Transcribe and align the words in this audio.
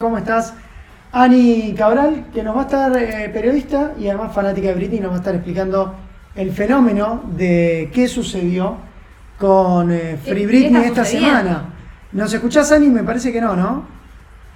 ¿Cómo 0.00 0.16
estás? 0.16 0.54
Ani 1.10 1.74
Cabral, 1.76 2.26
que 2.32 2.44
nos 2.44 2.54
va 2.54 2.60
a 2.60 2.64
estar 2.66 2.96
eh, 2.96 3.28
periodista 3.30 3.94
y 3.98 4.06
además 4.06 4.32
fanática 4.32 4.68
de 4.68 4.74
Britney, 4.74 5.00
nos 5.00 5.10
va 5.10 5.14
a 5.16 5.18
estar 5.18 5.34
explicando 5.34 5.92
el 6.36 6.52
fenómeno 6.52 7.24
de 7.34 7.90
qué 7.92 8.06
sucedió 8.06 8.76
con 9.40 9.90
eh, 9.90 10.16
Free 10.24 10.46
Britney 10.46 10.84
esta 10.84 11.04
semana. 11.04 11.74
¿Nos 12.12 12.32
escuchás, 12.32 12.70
Ani? 12.70 12.86
Me 12.86 13.02
parece 13.02 13.32
que 13.32 13.40
no, 13.40 13.56
¿no? 13.56 13.86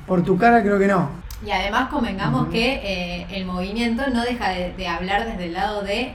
Por 0.06 0.22
tu 0.22 0.38
cara 0.38 0.62
creo 0.62 0.78
que 0.78 0.86
no. 0.86 1.10
Y 1.44 1.50
además 1.50 1.88
convengamos 1.88 2.46
que 2.46 2.74
eh, 2.74 3.26
el 3.32 3.44
movimiento 3.44 4.04
no 4.14 4.22
deja 4.22 4.50
de 4.50 4.86
hablar 4.86 5.26
desde 5.26 5.46
el 5.46 5.54
lado 5.54 5.82
de 5.82 6.12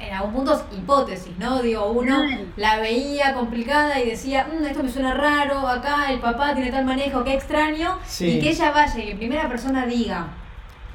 en 0.00 0.14
algún 0.14 0.32
punto 0.32 0.66
hipótesis, 0.72 1.36
¿no? 1.38 1.60
Digo, 1.60 1.90
uno 1.90 2.24
la 2.56 2.80
veía 2.80 3.34
complicada 3.34 4.00
y 4.00 4.10
decía, 4.10 4.48
mm, 4.50 4.64
esto 4.64 4.82
me 4.82 4.88
suena 4.88 5.14
raro, 5.14 5.68
acá 5.68 6.10
el 6.10 6.20
papá 6.20 6.54
tiene 6.54 6.70
tal 6.70 6.84
manejo, 6.84 7.22
qué 7.22 7.34
extraño, 7.34 7.98
y 8.20 8.40
que 8.40 8.50
ella 8.50 8.70
vaya 8.70 8.98
y 8.98 9.06
que 9.08 9.16
primera 9.16 9.48
persona 9.48 9.86
diga 9.86 10.28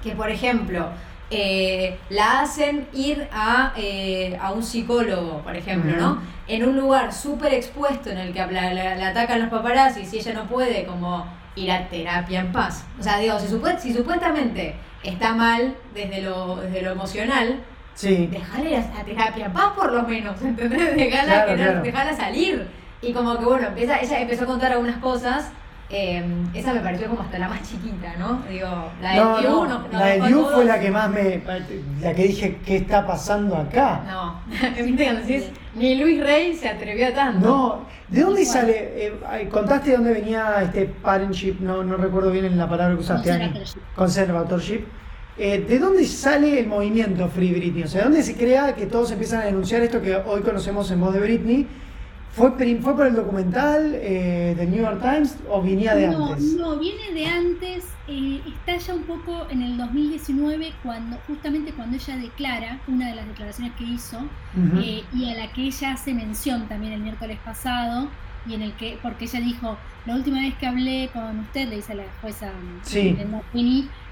que, 0.04 0.12
por 0.12 0.30
ejemplo, 0.30 0.90
eh, 1.30 1.98
la 2.10 2.42
hacen 2.42 2.88
ir 2.94 3.28
a, 3.32 3.74
eh, 3.78 4.38
a, 4.42 4.52
un 4.52 4.64
psicólogo, 4.64 5.42
por 5.42 5.56
ejemplo, 5.56 5.96
¿no? 5.98 6.22
En 6.48 6.68
un 6.68 6.78
lugar 6.78 7.14
súper 7.14 7.54
expuesto 7.54 8.10
en 8.10 8.18
el 8.18 8.34
que 8.34 8.46
la, 8.46 9.08
atacan 9.10 9.42
los 9.42 9.50
paparazzi 9.50 10.02
y 10.02 10.06
si 10.06 10.18
ella 10.18 10.34
no 10.34 10.46
puede 10.46 10.86
como 10.86 11.26
ir 11.56 11.72
a 11.72 11.88
terapia 11.88 12.42
en 12.42 12.52
paz. 12.52 12.86
O 13.00 13.04
sea, 13.04 13.18
digo, 13.18 13.40
si, 13.40 13.48
si 13.80 13.94
supuestamente 13.94 14.76
está 15.04 15.34
mal 15.34 15.76
desde 15.94 16.22
lo, 16.22 16.58
desde 16.58 16.82
lo 16.82 16.92
emocional, 16.92 17.64
Sí. 17.96 18.28
Dejale 18.28 18.78
a 18.78 19.04
terapia, 19.04 19.52
paz 19.52 19.72
por 19.76 19.92
lo 19.92 20.04
menos, 20.04 20.42
¿entendés? 20.42 20.96
Dejala, 20.96 22.14
salir. 22.16 22.68
Y 23.02 23.14
como 23.14 23.38
que 23.40 23.46
bueno, 23.46 23.68
empieza, 23.68 24.00
ella 24.00 24.20
empezó 24.20 24.44
a 24.44 24.48
contar 24.48 24.74
algunas 24.74 24.98
cosas. 24.98 25.52
Em, 25.88 26.48
esa 26.56 26.74
me 26.74 26.80
pareció 26.80 27.08
como 27.08 27.22
hasta 27.22 27.38
la 27.38 27.48
más 27.48 27.62
chiquita, 27.62 28.16
¿no? 28.18 28.42
Digo, 28.50 28.68
la 29.02 29.12
de 29.12 29.18
no, 29.18 29.42
no, 29.42 29.80
no, 29.80 29.88
La 29.92 30.06
de 30.08 30.22
Diu 30.28 30.46
fue 30.48 30.66
la 30.66 30.80
que 30.80 30.90
más 30.90 31.10
me. 31.12 31.42
La 32.02 32.14
que 32.14 32.24
dije, 32.24 32.60
¿qué 32.66 32.78
está 32.78 33.06
pasando 33.06 33.56
acá? 33.56 34.02
No, 34.08 34.42
decís, 34.60 35.52
ni 35.76 35.96
Luis 35.96 36.24
Rey 36.24 36.56
se 36.56 36.70
atrevió 36.70 37.10
a 37.10 37.14
tanto. 37.14 37.48
No, 37.48 37.86
¿de 38.10 38.22
dónde 38.22 38.46
sale? 38.46 39.06
Eh, 39.06 39.48
contaste 39.52 39.92
de 39.92 39.98
dónde 39.98 40.14
venía 40.14 40.64
este 40.64 40.86
parentship, 40.86 41.60
no, 41.60 41.84
no 41.84 41.98
recuerdo 41.98 42.32
bien 42.32 42.58
la 42.58 42.68
palabra 42.68 42.96
que 42.96 43.02
usaste, 43.02 43.30
Conservatorship. 43.30 43.80
Conservatorship 43.96 44.86
eh, 45.38 45.66
¿De 45.68 45.80
dónde 45.80 46.06
sale 46.06 46.60
el 46.60 46.68
movimiento 46.68 47.28
Free 47.28 47.52
Britney? 47.52 47.84
O 47.84 47.88
sea, 47.88 48.02
¿de 48.02 48.06
dónde 48.06 48.24
se 48.24 48.36
crea 48.36 48.74
que 48.76 48.86
todos 48.86 49.12
empiezan 49.12 49.42
a 49.42 49.46
denunciar 49.46 49.82
esto 49.82 50.02
que 50.02 50.16
hoy 50.16 50.42
conocemos 50.42 50.90
en 50.92 51.02
voz 51.02 51.14
de 51.14 51.20
Britney? 51.20 51.68
¿Fue, 52.32 52.52
fue 52.82 52.96
por 52.96 53.08
el 53.08 53.16
documental 53.16 53.94
eh, 53.96 54.56
del 54.58 54.72
New 54.72 54.82
York 54.82 55.02
Times 55.02 55.38
o 55.50 55.62
venía 55.62 55.96
de 55.96 56.08
antes? 56.08 56.44
No, 56.54 56.78
viene 56.78 57.14
de 57.14 57.26
antes. 57.26 57.86
Eh, 58.08 58.42
está 58.46 58.78
ya 58.78 58.94
un 58.94 59.04
poco 59.04 59.48
en 59.50 59.62
el 59.62 59.78
2019, 59.78 60.74
cuando 60.84 61.18
justamente 61.28 61.72
cuando 61.72 61.96
ella 61.96 62.18
declara, 62.18 62.80
una 62.88 63.10
de 63.10 63.16
las 63.16 63.28
declaraciones 63.28 63.74
que 63.76 63.86
hizo, 63.86 64.20
y 64.82 65.32
a 65.32 65.36
la 65.36 65.52
que 65.54 65.64
ella 65.64 65.94
hace 65.94 66.14
mención 66.14 66.68
también 66.68 66.94
el 66.94 67.02
miércoles 67.02 67.40
pasado, 67.44 68.10
y 68.48 68.54
en 68.54 68.62
el 68.62 68.74
que, 68.74 69.00
porque 69.02 69.26
ella 69.26 69.40
dijo, 69.40 69.78
la 70.06 70.16
última 70.16 70.40
vez 70.40 70.54
que 70.56 70.68
hablé 70.68 71.10
con 71.14 71.40
usted, 71.40 71.70
le 71.70 71.78
dice 71.78 71.96
la 71.96 72.04
jueza 72.22 72.52
sí. 72.84 73.18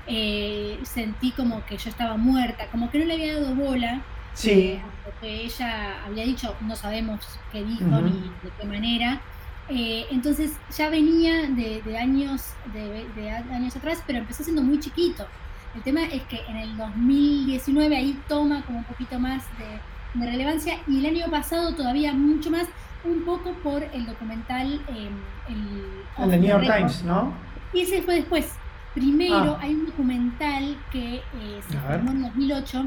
Eh, 0.07 0.79
sentí 0.83 1.31
como 1.31 1.65
que 1.65 1.77
yo 1.77 1.89
estaba 1.89 2.17
muerta, 2.17 2.67
como 2.71 2.91
que 2.91 2.99
no 2.99 3.05
le 3.05 3.13
había 3.13 3.39
dado 3.39 3.55
bola. 3.55 4.01
Sí. 4.33 4.51
Eh, 4.51 4.81
porque 5.05 5.45
ella 5.45 6.03
había 6.05 6.25
dicho, 6.25 6.55
no 6.61 6.75
sabemos 6.75 7.19
qué 7.51 7.63
dijo 7.63 7.85
ni 7.85 8.11
de 8.11 8.51
qué 8.59 8.65
manera. 8.65 9.21
Eh, 9.69 10.07
entonces 10.11 10.51
ya 10.75 10.89
venía 10.89 11.43
de, 11.49 11.97
años, 11.97 12.53
de, 12.73 13.31
años 13.31 13.75
atrás, 13.75 14.03
pero 14.05 14.19
empezó 14.19 14.43
siendo 14.43 14.61
muy 14.61 14.79
chiquito. 14.79 15.25
El 15.75 15.81
tema 15.81 16.03
es 16.03 16.21
que 16.23 16.41
en 16.47 16.57
el 16.57 16.77
2019 16.77 17.95
ahí 17.95 18.19
toma 18.27 18.61
como 18.63 18.79
un 18.79 18.83
poquito 18.83 19.19
más 19.19 19.43
de, 19.57 19.79
relevancia 20.15 20.77
y 20.87 20.99
el 20.99 21.05
año 21.07 21.31
pasado 21.31 21.73
todavía 21.73 22.13
mucho 22.13 22.51
más, 22.51 22.67
un 23.03 23.23
poco 23.23 23.51
por 23.63 23.81
el 23.81 24.05
documental 24.05 24.79
el, 24.87 25.09
el 26.23 26.39
New 26.39 26.49
York 26.49 26.63
Times, 26.63 27.03
¿no? 27.03 27.33
Y 27.73 27.81
ese 27.81 28.03
fue 28.03 28.15
después. 28.15 28.53
Primero, 28.93 29.57
ah. 29.57 29.59
hay 29.61 29.73
un 29.73 29.85
documental 29.87 30.77
que 30.91 31.15
eh, 31.15 31.61
se 31.67 31.77
formó 31.79 32.11
en 32.11 32.23
2008, 32.23 32.85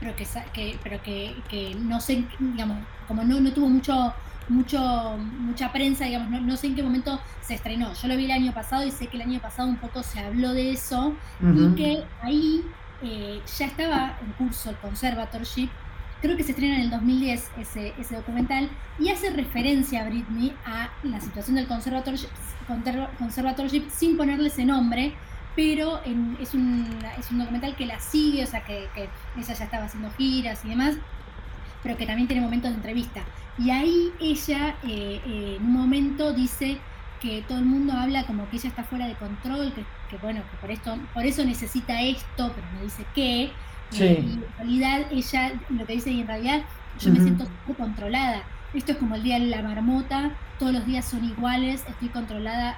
pero 0.00 0.14
que, 0.16 0.78
pero 0.82 1.02
que, 1.02 1.76
no 1.80 2.00
sé, 2.00 2.24
digamos, 2.38 2.78
como 3.08 3.24
no, 3.24 3.40
no 3.40 3.52
tuvo 3.52 3.68
mucho, 3.68 4.14
mucho, 4.48 5.16
mucha 5.38 5.72
prensa, 5.72 6.04
digamos, 6.04 6.40
no, 6.42 6.56
sé 6.56 6.68
en 6.68 6.76
qué 6.76 6.82
momento 6.82 7.20
se 7.40 7.54
estrenó. 7.54 7.92
Yo 7.94 8.08
lo 8.08 8.16
vi 8.16 8.26
el 8.26 8.30
año 8.30 8.52
pasado 8.52 8.86
y 8.86 8.90
sé 8.90 9.08
que 9.08 9.16
el 9.16 9.22
año 9.22 9.40
pasado 9.40 9.68
un 9.68 9.76
poco 9.76 10.02
se 10.02 10.20
habló 10.20 10.52
de 10.52 10.72
eso 10.72 11.14
y 11.40 11.74
que 11.74 12.04
ahí 12.22 12.62
eh, 13.02 13.40
ya 13.58 13.66
estaba 13.66 14.16
en 14.24 14.32
curso 14.32 14.70
el 14.70 14.76
conservatorship. 14.76 15.68
Creo 16.24 16.38
que 16.38 16.42
se 16.42 16.52
estrena 16.52 16.76
en 16.76 16.80
el 16.80 16.90
2010 16.90 17.50
ese, 17.58 17.92
ese 17.98 18.16
documental 18.16 18.70
y 18.98 19.10
hace 19.10 19.28
referencia 19.28 20.00
a 20.00 20.08
Britney 20.08 20.56
a 20.64 20.88
la 21.02 21.20
situación 21.20 21.56
del 21.56 21.66
conservatorship 21.66 23.90
sin 23.90 24.16
ponerle 24.16 24.48
ese 24.48 24.64
nombre, 24.64 25.12
pero 25.54 26.00
es, 26.40 26.54
un, 26.54 26.88
es 27.18 27.30
un 27.30 27.40
documental 27.40 27.76
que 27.76 27.84
la 27.84 28.00
sigue, 28.00 28.42
o 28.42 28.46
sea, 28.46 28.64
que, 28.64 28.88
ella 29.36 29.54
ya 29.54 29.64
estaba 29.64 29.84
haciendo 29.84 30.10
giras 30.12 30.64
y 30.64 30.70
demás, 30.70 30.94
pero 31.82 31.98
que 31.98 32.06
también 32.06 32.26
tiene 32.26 32.40
momentos 32.40 32.70
de 32.70 32.76
entrevista. 32.76 33.20
Y 33.58 33.68
ahí 33.68 34.10
ella 34.18 34.76
eh, 34.82 35.20
eh, 35.26 35.56
en 35.60 35.66
un 35.66 35.72
momento 35.74 36.32
dice 36.32 36.78
que 37.20 37.44
todo 37.46 37.58
el 37.58 37.66
mundo 37.66 37.92
habla 37.92 38.24
como 38.24 38.48
que 38.48 38.56
ella 38.56 38.70
está 38.70 38.82
fuera 38.82 39.08
de 39.08 39.14
control, 39.16 39.74
que, 40.08 40.16
bueno, 40.16 40.40
que 40.50 40.56
por, 40.56 40.70
esto, 40.70 40.96
por 41.12 41.26
eso 41.26 41.44
necesita 41.44 42.00
esto, 42.00 42.50
pero 42.54 42.66
no 42.72 42.82
dice 42.82 43.04
qué. 43.14 43.52
Eh, 43.92 44.24
y 44.26 44.32
en 44.32 44.44
realidad 44.56 45.06
ella 45.10 45.52
lo 45.68 45.86
que 45.86 45.92
dice 45.92 46.10
y 46.10 46.20
en 46.20 46.26
realidad 46.26 46.62
yo 46.98 47.10
me 47.10 47.20
siento 47.20 47.46
controlada 47.76 48.42
esto 48.74 48.92
es 48.92 48.98
como 48.98 49.14
el 49.14 49.22
día 49.22 49.38
de 49.38 49.46
la 49.46 49.62
marmota, 49.62 50.32
todos 50.58 50.72
los 50.72 50.84
días 50.84 51.04
son 51.04 51.24
iguales, 51.24 51.84
estoy 51.88 52.08
controlada 52.08 52.76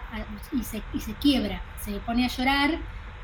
y 0.52 0.62
se, 0.62 0.82
y 0.92 1.00
se 1.00 1.14
quiebra, 1.14 1.62
se 1.82 1.92
pone 2.00 2.26
a 2.26 2.28
llorar. 2.28 2.78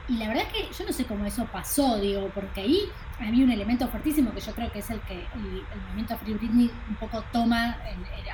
Y 0.08 0.16
la 0.16 0.28
verdad 0.28 0.44
es 0.46 0.52
que 0.52 0.74
yo 0.76 0.84
no 0.84 0.92
sé 0.92 1.04
cómo 1.04 1.24
eso 1.24 1.46
pasó, 1.46 1.98
digo, 1.98 2.30
porque 2.34 2.60
ahí 2.60 2.80
había 3.20 3.44
un 3.44 3.50
elemento 3.50 3.86
fuertísimo 3.88 4.32
que 4.32 4.40
yo 4.40 4.52
creo 4.52 4.70
que 4.72 4.80
es 4.80 4.90
el 4.90 5.00
que 5.00 5.14
el, 5.14 5.62
movimiento 5.86 6.16
Free 6.18 6.34
Britney 6.34 6.70
un 6.88 6.96
poco 6.96 7.24
toma 7.32 7.76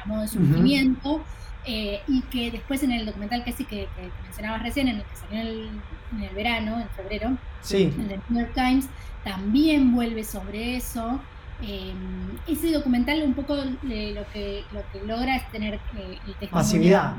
a 0.02 0.06
modo 0.06 0.22
de 0.22 0.28
surgimiento. 0.28 1.22
Eh, 1.70 2.00
y 2.08 2.22
que 2.22 2.50
después 2.50 2.82
en 2.82 2.92
el 2.92 3.04
documental 3.04 3.44
que 3.44 3.52
sí 3.52 3.66
que, 3.66 3.88
mencionabas 4.22 4.62
recién, 4.62 4.88
en 4.88 4.96
el 4.96 5.02
que 5.02 5.16
salió 5.16 5.40
en 5.40 6.22
el, 6.22 6.34
verano, 6.34 6.80
en 6.80 6.88
febrero, 6.90 7.36
sí. 7.60 7.92
en 7.98 8.10
el 8.10 8.20
New 8.30 8.40
York 8.40 8.54
Times, 8.54 8.88
también 9.22 9.92
vuelve 9.94 10.24
sobre 10.24 10.76
eso. 10.76 11.20
Eh, 11.60 11.92
ese 12.46 12.72
documental 12.72 13.20
un 13.24 13.34
poco 13.34 13.56
lo, 13.56 13.62
que, 13.82 14.64
lo 14.72 14.80
que 14.92 15.06
logra 15.06 15.36
es 15.36 15.50
tener 15.50 15.74
eh, 15.74 16.18
el 16.26 16.34
testimonio. 16.34 16.52
Masividad. 16.52 17.14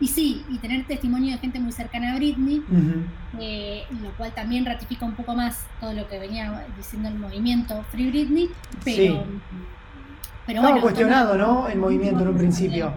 Y 0.00 0.08
sí, 0.08 0.44
y 0.48 0.58
tener 0.58 0.86
testimonio 0.86 1.32
de 1.32 1.38
gente 1.38 1.60
muy 1.60 1.72
cercana 1.72 2.12
a 2.12 2.16
Britney, 2.16 2.62
eh, 3.38 3.84
lo 4.02 4.10
cual 4.12 4.32
también 4.32 4.64
ratifica 4.64 5.04
un 5.04 5.14
poco 5.14 5.34
más 5.34 5.66
todo 5.78 5.92
lo 5.92 6.08
que 6.08 6.18
venía 6.18 6.66
diciendo 6.76 7.08
el 7.08 7.16
movimiento 7.16 7.84
Free 7.90 8.08
Britney, 8.10 8.48
pero... 8.82 9.24
pero 10.46 10.60
Estaba 10.60 10.80
cuestionado, 10.80 11.36
¿no? 11.36 11.68
El 11.68 11.78
movimiento 11.78 12.22
en 12.22 12.28
un 12.28 12.36
principio. 12.36 12.92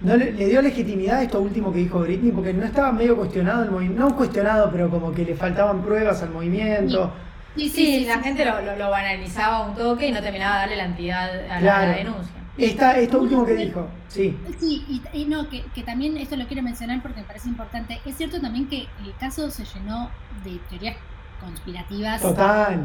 ¿No 0.00 0.16
le, 0.16 0.32
dio 0.32 0.60
legitimidad 0.62 1.18
a 1.18 1.22
esto 1.22 1.40
último 1.40 1.72
que 1.72 1.78
dijo 1.80 2.00
Britney? 2.00 2.32
Porque 2.32 2.52
no 2.52 2.64
estaba 2.64 2.90
medio 2.90 3.16
cuestionado 3.16 3.62
el 3.64 3.70
movimiento, 3.70 4.08
no 4.08 4.16
cuestionado, 4.16 4.70
pero 4.72 4.90
como 4.90 5.12
que 5.12 5.24
le 5.24 5.36
faltaban 5.36 5.82
pruebas 5.82 6.22
al 6.22 6.30
movimiento. 6.30 7.04
Sí, 7.04 7.31
sí, 7.56 8.04
la 8.06 8.18
gente 8.20 8.44
lo, 8.44 8.76
lo, 8.76 8.90
banalizaba 8.90 9.66
un 9.66 9.74
toque 9.74 10.08
y 10.08 10.12
no 10.12 10.20
terminaba 10.20 10.54
de 10.54 10.60
darle 10.60 10.76
la 10.76 10.84
entidad 10.84 11.50
a 11.50 11.60
la, 11.60 11.80
denuncia. 11.88 12.32
Esta, 12.58 12.98
esto 12.98 13.20
último 13.20 13.46
que 13.46 13.54
dijo, 13.54 13.88
sí. 14.08 14.38
Sí, 14.60 15.02
y, 15.12 15.24
no, 15.24 15.48
que, 15.48 15.62
que, 15.74 15.82
también 15.82 16.16
esto 16.18 16.36
lo 16.36 16.46
quiero 16.46 16.62
mencionar 16.62 17.00
porque 17.02 17.20
me 17.20 17.26
parece 17.26 17.48
importante. 17.48 18.00
Es 18.04 18.16
cierto 18.16 18.40
también 18.40 18.68
que 18.68 18.86
el 19.04 19.14
caso 19.18 19.50
se 19.50 19.64
llenó 19.64 20.10
de 20.44 20.58
teorías 20.68 20.96
conspirativas. 21.40 22.22
Total. 22.22 22.84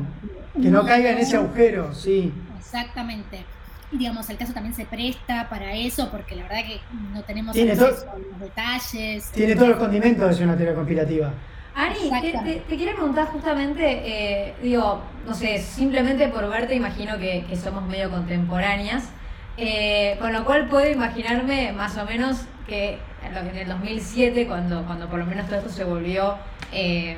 Que 0.54 0.70
no 0.70 0.86
caiga 0.86 1.12
en 1.12 1.20
ese 1.20 1.38
agujero, 1.38 1.94
sí. 1.94 2.34
Exactamente. 2.58 3.46
Y 3.92 3.98
digamos, 3.98 4.30
el 4.30 4.38
caso 4.38 4.54
también 4.54 4.76
se 4.76 4.86
presta 4.86 5.48
para 5.50 5.74
eso 5.74 6.10
porque 6.12 6.36
la 6.36 6.44
verdad 6.44 6.58
que 6.66 6.80
no 7.14 7.24
tenemos 7.24 7.56
los 7.56 8.06
detalles. 8.40 9.32
Tiene 9.32 9.56
todos 9.56 9.70
los 9.70 9.78
condimentos 9.78 10.28
de 10.28 10.36
ser 10.36 10.46
una 10.46 10.58
teoría 10.58 10.76
conspirativa. 10.76 11.34
Ari, 11.78 12.64
te, 12.68 12.76
quiero 12.76 12.96
preguntar 12.96 13.28
justamente, 13.28 13.84
eh, 14.04 14.56
digo, 14.64 15.00
no 15.28 15.36
sé, 15.36 15.60
simplemente 15.60 16.28
por 16.28 16.50
verte 16.50 16.74
imagino 16.74 17.20
que, 17.20 17.46
somos 17.56 17.84
medio 17.88 18.10
contemporáneas, 18.10 19.10
eh, 19.58 20.18
con 20.20 20.34
lo 20.34 20.44
cual 20.44 20.68
puedo 20.70 20.90
imaginarme 20.90 21.74
más 21.74 21.96
o 21.98 22.06
menos 22.06 22.46
que 22.66 22.98
en 23.24 23.56
el 23.56 23.68
2007, 23.68 24.48
cuando, 24.48 24.86
cuando 24.88 25.08
por 25.08 25.20
lo 25.20 25.28
menos 25.28 25.46
todo 25.46 25.58
esto 25.60 25.70
se 25.70 25.84
volvió 25.84 26.36
eh, 26.72 27.18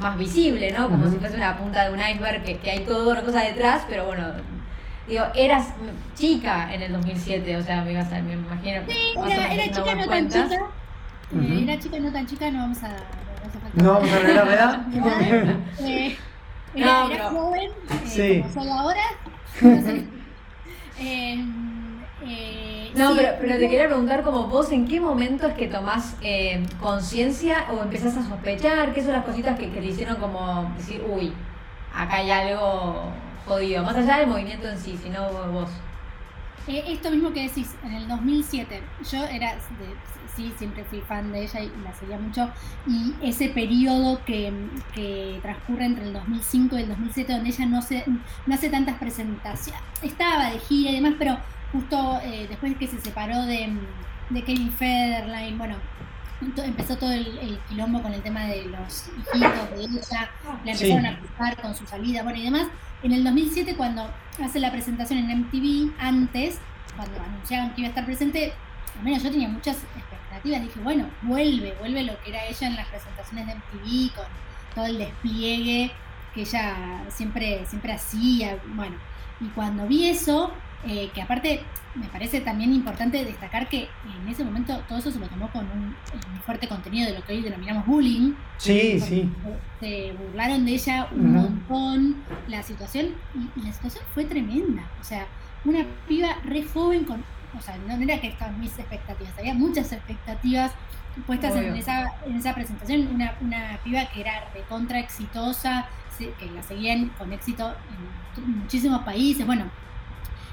más 0.00 0.16
visible, 0.16 0.72
¿no? 0.72 0.88
Como 0.88 1.10
si 1.10 1.18
fuese 1.18 1.36
una 1.36 1.58
punta 1.58 1.84
de 1.84 1.92
un 1.92 2.00
iceberg, 2.00 2.42
que, 2.42 2.70
hay 2.70 2.80
todo 2.80 3.10
una 3.10 3.20
cosa 3.20 3.42
detrás, 3.42 3.84
pero 3.86 4.06
bueno, 4.06 4.28
digo, 5.06 5.24
eras 5.34 5.74
chica 6.14 6.72
en 6.72 6.80
el 6.80 6.92
2007, 6.94 7.54
o 7.54 7.62
sea, 7.62 7.84
me, 7.84 7.92
ibas 7.92 8.10
a, 8.14 8.22
me 8.22 8.32
imagino. 8.32 8.80
Sí, 8.88 9.12
era, 9.30 9.52
era 9.52 9.64
chica, 9.64 9.94
no 9.94 10.06
tan 10.06 10.28
chica 10.28 10.60
Eh, 11.34 11.64
era 11.64 11.78
chica, 11.78 12.00
no 12.00 12.10
tan 12.10 12.26
chica, 12.26 12.50
no 12.50 12.60
vamos 12.60 12.82
a. 12.82 12.96
No, 13.74 13.94
vamos 13.94 14.10
a 14.10 14.16
arreglar 14.16 14.46
la 14.46 14.54
edad. 14.54 14.86
eh, 15.80 16.16
era, 16.74 17.04
no, 17.04 17.10
era 17.10 17.30
joven, 17.30 17.70
eh, 17.70 18.06
sí. 18.06 18.40
como 18.40 18.54
soy 18.54 18.68
ahora. 18.70 19.02
eh, 20.98 21.44
no, 22.94 23.14
pero, 23.14 23.28
pero, 23.40 23.54
te 23.54 23.68
quería 23.68 23.86
preguntar 23.86 24.22
como 24.22 24.48
vos, 24.48 24.70
¿en 24.72 24.86
qué 24.86 25.00
momento 25.00 25.46
es 25.46 25.54
que 25.54 25.68
tomás 25.68 26.16
eh, 26.22 26.64
conciencia 26.80 27.66
o 27.72 27.82
empezás 27.82 28.16
a 28.16 28.22
sospechar? 28.22 28.92
¿Qué 28.92 29.02
son 29.02 29.12
las 29.12 29.24
cositas 29.24 29.58
que, 29.58 29.70
que, 29.70 29.80
te 29.80 29.86
hicieron 29.86 30.16
como 30.16 30.72
decir, 30.76 31.02
uy, 31.08 31.32
acá 31.94 32.16
hay 32.16 32.30
algo 32.30 33.04
jodido? 33.46 33.84
Más 33.84 33.96
allá 33.96 34.18
del 34.18 34.28
movimiento 34.28 34.68
en 34.68 34.78
sí, 34.78 34.98
sino 35.02 35.28
vos. 35.52 35.70
Esto 36.78 37.10
mismo 37.10 37.32
que 37.32 37.42
decís, 37.42 37.74
en 37.84 37.92
el 37.92 38.08
2007, 38.08 38.82
yo 39.10 39.24
era, 39.24 39.56
sí, 40.34 40.52
siempre 40.56 40.84
fui 40.84 41.00
fan 41.00 41.32
de 41.32 41.44
ella 41.44 41.60
y 41.60 41.72
la 41.82 41.94
seguía 41.94 42.18
mucho, 42.18 42.50
y 42.86 43.14
ese 43.22 43.48
periodo 43.48 44.24
que, 44.24 44.52
que, 44.94 45.38
transcurre 45.42 45.86
entre 45.86 46.04
el 46.04 46.12
2005 46.12 46.78
y 46.78 46.82
el 46.82 46.88
2007, 46.88 47.32
donde 47.32 47.50
ella 47.50 47.66
no, 47.66 47.82
se, 47.82 48.04
no 48.46 48.54
hace 48.54 48.70
tantas 48.70 48.98
presentaciones, 48.98 49.82
estaba 50.02 50.50
de 50.50 50.58
gira 50.60 50.90
y 50.90 50.96
demás, 50.96 51.14
pero 51.18 51.38
justo 51.72 52.20
eh, 52.22 52.46
después 52.48 52.76
que 52.76 52.86
se 52.86 53.00
separó 53.00 53.42
de, 53.46 53.72
de 54.30 54.44
Kevin 54.44 54.72
Federline, 54.72 55.58
bueno, 55.58 55.76
empezó 56.40 56.96
todo 56.96 57.12
el, 57.12 57.38
el, 57.38 57.58
quilombo 57.68 58.02
con 58.02 58.12
el 58.12 58.22
tema 58.22 58.46
de 58.46 58.64
los 58.64 59.08
hijitos 59.08 59.70
de 59.70 59.82
ella, 59.82 60.30
la 60.64 60.72
empezaron 60.72 61.06
a 61.06 61.18
cruzar 61.18 61.60
con 61.60 61.74
su 61.74 61.86
salida, 61.86 62.22
bueno 62.22 62.38
y 62.38 62.44
demás. 62.44 62.68
En 63.02 63.12
el 63.12 63.24
2007, 63.24 63.76
cuando 63.76 64.10
hace 64.42 64.60
la 64.60 64.70
presentación 64.70 65.18
en 65.18 65.40
MTV, 65.40 65.92
antes, 65.98 66.58
cuando 66.96 67.20
anunciaban 67.20 67.74
que 67.74 67.82
iba 67.82 67.88
a 67.88 67.90
estar 67.90 68.04
presente, 68.04 68.52
al 68.98 69.04
menos 69.04 69.22
yo 69.22 69.30
tenía 69.30 69.48
muchas 69.48 69.76
expectativas. 69.96 70.62
Dije, 70.62 70.80
bueno, 70.80 71.08
vuelve, 71.22 71.74
vuelve 71.78 72.04
lo 72.04 72.18
que 72.22 72.30
era 72.30 72.44
ella 72.44 72.66
en 72.66 72.76
las 72.76 72.86
presentaciones 72.88 73.46
de 73.46 73.54
MTV, 73.54 74.14
con 74.14 74.26
todo 74.74 74.86
el 74.86 74.98
despliegue 74.98 75.90
que 76.34 76.42
ella 76.42 77.04
siempre, 77.08 77.64
siempre 77.66 77.92
hacía. 77.92 78.58
Bueno, 78.74 78.96
y 79.40 79.46
cuando 79.48 79.86
vi 79.86 80.08
eso, 80.08 80.52
eh, 80.86 81.10
que 81.12 81.20
aparte 81.20 81.62
me 81.94 82.06
parece 82.06 82.40
también 82.40 82.72
importante 82.72 83.22
destacar 83.24 83.68
que 83.68 83.88
en 84.22 84.28
ese 84.28 84.44
momento 84.44 84.82
todo 84.88 84.98
eso 84.98 85.10
se 85.10 85.18
lo 85.18 85.26
tomó 85.28 85.50
con 85.50 85.66
un, 85.66 85.94
fuerte 86.44 86.68
contenido 86.68 87.10
de 87.10 87.18
lo 87.18 87.24
que 87.24 87.34
hoy 87.34 87.42
denominamos 87.42 87.86
bullying. 87.86 88.32
Sí, 88.56 88.98
sí. 88.98 89.30
Se 89.78 90.12
burlaron 90.12 90.64
de 90.64 90.72
ella 90.72 91.08
un 91.12 91.34
montón 91.34 92.16
la 92.48 92.62
situación 92.62 93.14
y, 93.34 93.60
la 93.60 93.72
situación 93.72 94.04
fue 94.14 94.24
tremenda. 94.24 94.82
O 95.00 95.04
sea, 95.04 95.26
una 95.64 95.84
piba 96.08 96.36
re 96.44 96.64
joven 96.64 97.04
con... 97.04 97.22
O 97.58 97.60
sea, 97.60 97.76
no 97.86 97.94
era 98.02 98.20
que 98.20 98.28
estaban 98.28 98.58
mis 98.60 98.78
expectativas, 98.78 99.38
había 99.38 99.54
muchas 99.54 99.92
expectativas 99.92 100.72
puestas 101.26 101.54
en 101.56 101.76
esa, 101.76 102.12
en 102.24 102.36
esa 102.36 102.54
presentación. 102.54 103.08
Una, 103.14 103.34
una 103.40 103.78
piba 103.84 104.06
que 104.06 104.20
era 104.22 104.44
recontra 104.54 104.98
exitosa, 104.98 105.88
que 106.38 106.50
la 106.54 106.62
seguían 106.62 107.08
con 107.18 107.32
éxito 107.32 107.74
en 108.36 108.58
muchísimos 108.58 109.02
países. 109.02 109.46
Bueno, 109.46 109.64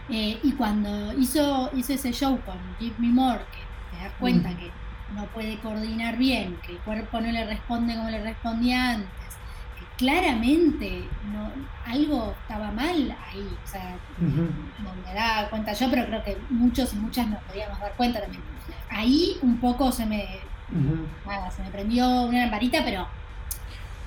eh, 0.09 0.39
y 0.41 0.51
cuando 0.53 1.13
hizo, 1.13 1.69
hizo 1.75 1.93
ese 1.93 2.13
show 2.13 2.39
con 2.45 2.57
Give 2.79 2.95
Me 2.97 3.07
More, 3.07 3.39
que 3.51 3.97
te 3.97 4.03
das 4.03 4.13
cuenta 4.19 4.49
que 4.55 4.71
no 5.13 5.25
puede 5.27 5.57
coordinar 5.59 6.17
bien, 6.17 6.57
que 6.65 6.73
el 6.73 6.77
cuerpo 6.79 7.19
no 7.19 7.31
le 7.31 7.45
responde 7.45 7.95
como 7.95 8.09
le 8.09 8.23
respondía 8.23 8.91
antes, 8.91 9.09
que 9.77 10.05
claramente 10.05 11.07
no, 11.33 11.51
algo 11.85 12.35
estaba 12.41 12.71
mal 12.71 13.15
ahí. 13.29 13.57
O 13.63 13.67
sea, 13.67 13.95
me 14.19 15.13
daba 15.13 15.49
cuenta 15.49 15.73
yo, 15.73 15.89
pero 15.89 16.05
creo 16.05 16.23
que 16.23 16.37
muchos 16.49 16.93
y 16.93 16.97
muchas 16.97 17.27
nos 17.27 17.41
podíamos 17.43 17.79
dar 17.79 17.93
cuenta 17.95 18.21
también. 18.21 18.43
Ahí 18.89 19.37
un 19.41 19.57
poco 19.57 19.91
se 19.91 20.05
me, 20.05 20.39
se 21.55 21.63
me 21.63 21.69
prendió 21.69 22.23
una 22.23 22.41
lamparita, 22.43 22.79
pero 22.85 23.07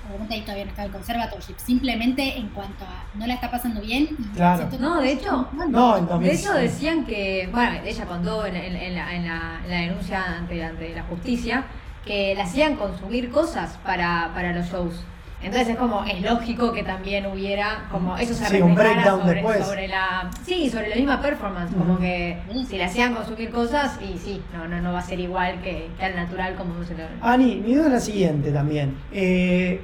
obviamente 0.09 0.35
ahí 0.35 0.41
todavía 0.41 0.65
no 0.65 0.69
estaba 0.71 0.85
el 0.87 0.91
conservatorship, 0.91 1.57
simplemente 1.57 2.37
en 2.37 2.49
cuanto 2.49 2.85
a 2.85 3.05
no 3.13 3.27
la 3.27 3.35
está 3.35 3.51
pasando 3.51 3.81
bien. 3.81 4.09
claro. 4.35 4.69
No, 4.79 5.01
de 5.01 5.11
hecho, 5.11 5.47
no, 5.69 6.19
de 6.19 6.33
hecho 6.33 6.53
decían 6.53 7.05
que, 7.05 7.49
bueno, 7.51 7.79
ella 7.85 8.05
contó 8.05 8.45
en, 8.45 8.55
en, 8.55 8.95
la, 8.95 9.15
en 9.15 9.27
la, 9.27 9.61
denuncia 9.67 10.23
ante, 10.37 10.63
ante, 10.63 10.95
la 10.95 11.03
justicia 11.03 11.65
que 12.05 12.33
la 12.35 12.43
hacían 12.43 12.75
consumir 12.75 13.29
cosas 13.31 13.77
para, 13.83 14.31
para 14.33 14.53
los 14.53 14.67
shows. 14.67 15.03
Entonces 15.43 15.69
es 15.69 15.77
como, 15.77 16.03
es 16.05 16.21
lógico 16.21 16.71
que 16.71 16.83
también 16.83 17.25
hubiera 17.25 17.87
como 17.91 18.15
eso 18.15 18.33
se 18.33 18.45
sí, 18.45 18.59
sobre, 18.59 19.63
sobre, 19.63 19.87
la 19.87 20.29
sí, 20.45 20.69
sobre 20.69 20.89
la 20.89 20.95
misma 20.95 21.19
performance, 21.19 21.73
como 21.73 21.97
que 21.97 22.37
si 22.67 22.77
le 22.77 22.83
hacían 22.83 23.15
consumir 23.15 23.49
cosas 23.49 23.99
y 24.01 24.17
sí, 24.19 24.41
no, 24.53 24.67
no, 24.67 24.79
no 24.81 24.93
va 24.93 24.99
a 24.99 25.03
ser 25.03 25.19
igual 25.19 25.59
que, 25.63 25.89
que 25.97 26.05
al 26.05 26.15
natural 26.15 26.55
como 26.55 26.83
se 26.83 26.93
lo 26.95 27.03
Ani, 27.21 27.55
mi 27.55 27.73
duda 27.73 27.87
es 27.87 27.93
la 27.93 27.99
siguiente 27.99 28.51
también. 28.51 28.95
Eh, 29.11 29.81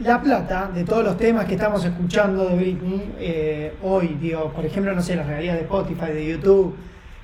la 0.00 0.22
plata 0.22 0.70
de 0.72 0.84
todos 0.84 1.02
los 1.02 1.16
temas 1.16 1.46
que 1.46 1.54
estamos 1.54 1.84
escuchando 1.84 2.48
de 2.48 2.54
Britney 2.54 3.14
eh, 3.18 3.74
hoy, 3.82 4.16
digo, 4.20 4.52
por 4.52 4.64
ejemplo, 4.64 4.94
no 4.94 5.02
sé, 5.02 5.16
las 5.16 5.26
realidad 5.26 5.54
de 5.54 5.62
Spotify, 5.62 6.12
de 6.12 6.24
YouTube, 6.24 6.76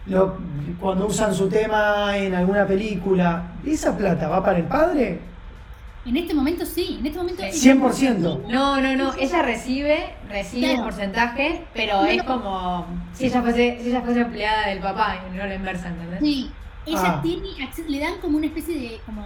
lo, 0.06 0.36
cuando 0.80 1.06
usan 1.06 1.32
su 1.32 1.48
tema 1.48 2.18
en 2.18 2.34
alguna 2.34 2.66
película, 2.66 3.52
¿esa 3.64 3.96
plata 3.96 4.26
va 4.26 4.42
para 4.42 4.58
el 4.58 4.64
padre 4.64 5.33
en 6.06 6.16
este 6.16 6.34
momento 6.34 6.66
sí, 6.66 6.96
en 7.00 7.06
este 7.06 7.18
momento... 7.18 7.42
100%. 7.42 8.48
No, 8.48 8.80
no, 8.80 8.96
no, 8.96 9.14
ella 9.14 9.42
recibe, 9.42 10.14
recibe 10.28 10.74
un 10.74 10.84
porcentaje, 10.84 11.64
pero 11.72 12.04
es 12.04 12.22
como 12.22 12.86
si 13.14 13.26
ella 13.26 13.40
fuese, 13.40 13.78
si 13.82 13.88
ella 13.88 14.02
fuese 14.02 14.20
empleada 14.20 14.68
del 14.68 14.80
papá 14.80 15.24
y 15.26 15.36
no 15.36 15.46
la 15.46 15.54
inversa, 15.54 15.88
¿entendés? 15.88 16.20
Sí, 16.20 16.50
ella 16.86 17.00
ah. 17.04 17.22
tiene, 17.22 17.48
le 17.88 17.98
dan 17.98 18.18
como 18.20 18.36
una 18.36 18.46
especie 18.46 18.78
de, 18.78 19.00
como, 19.06 19.22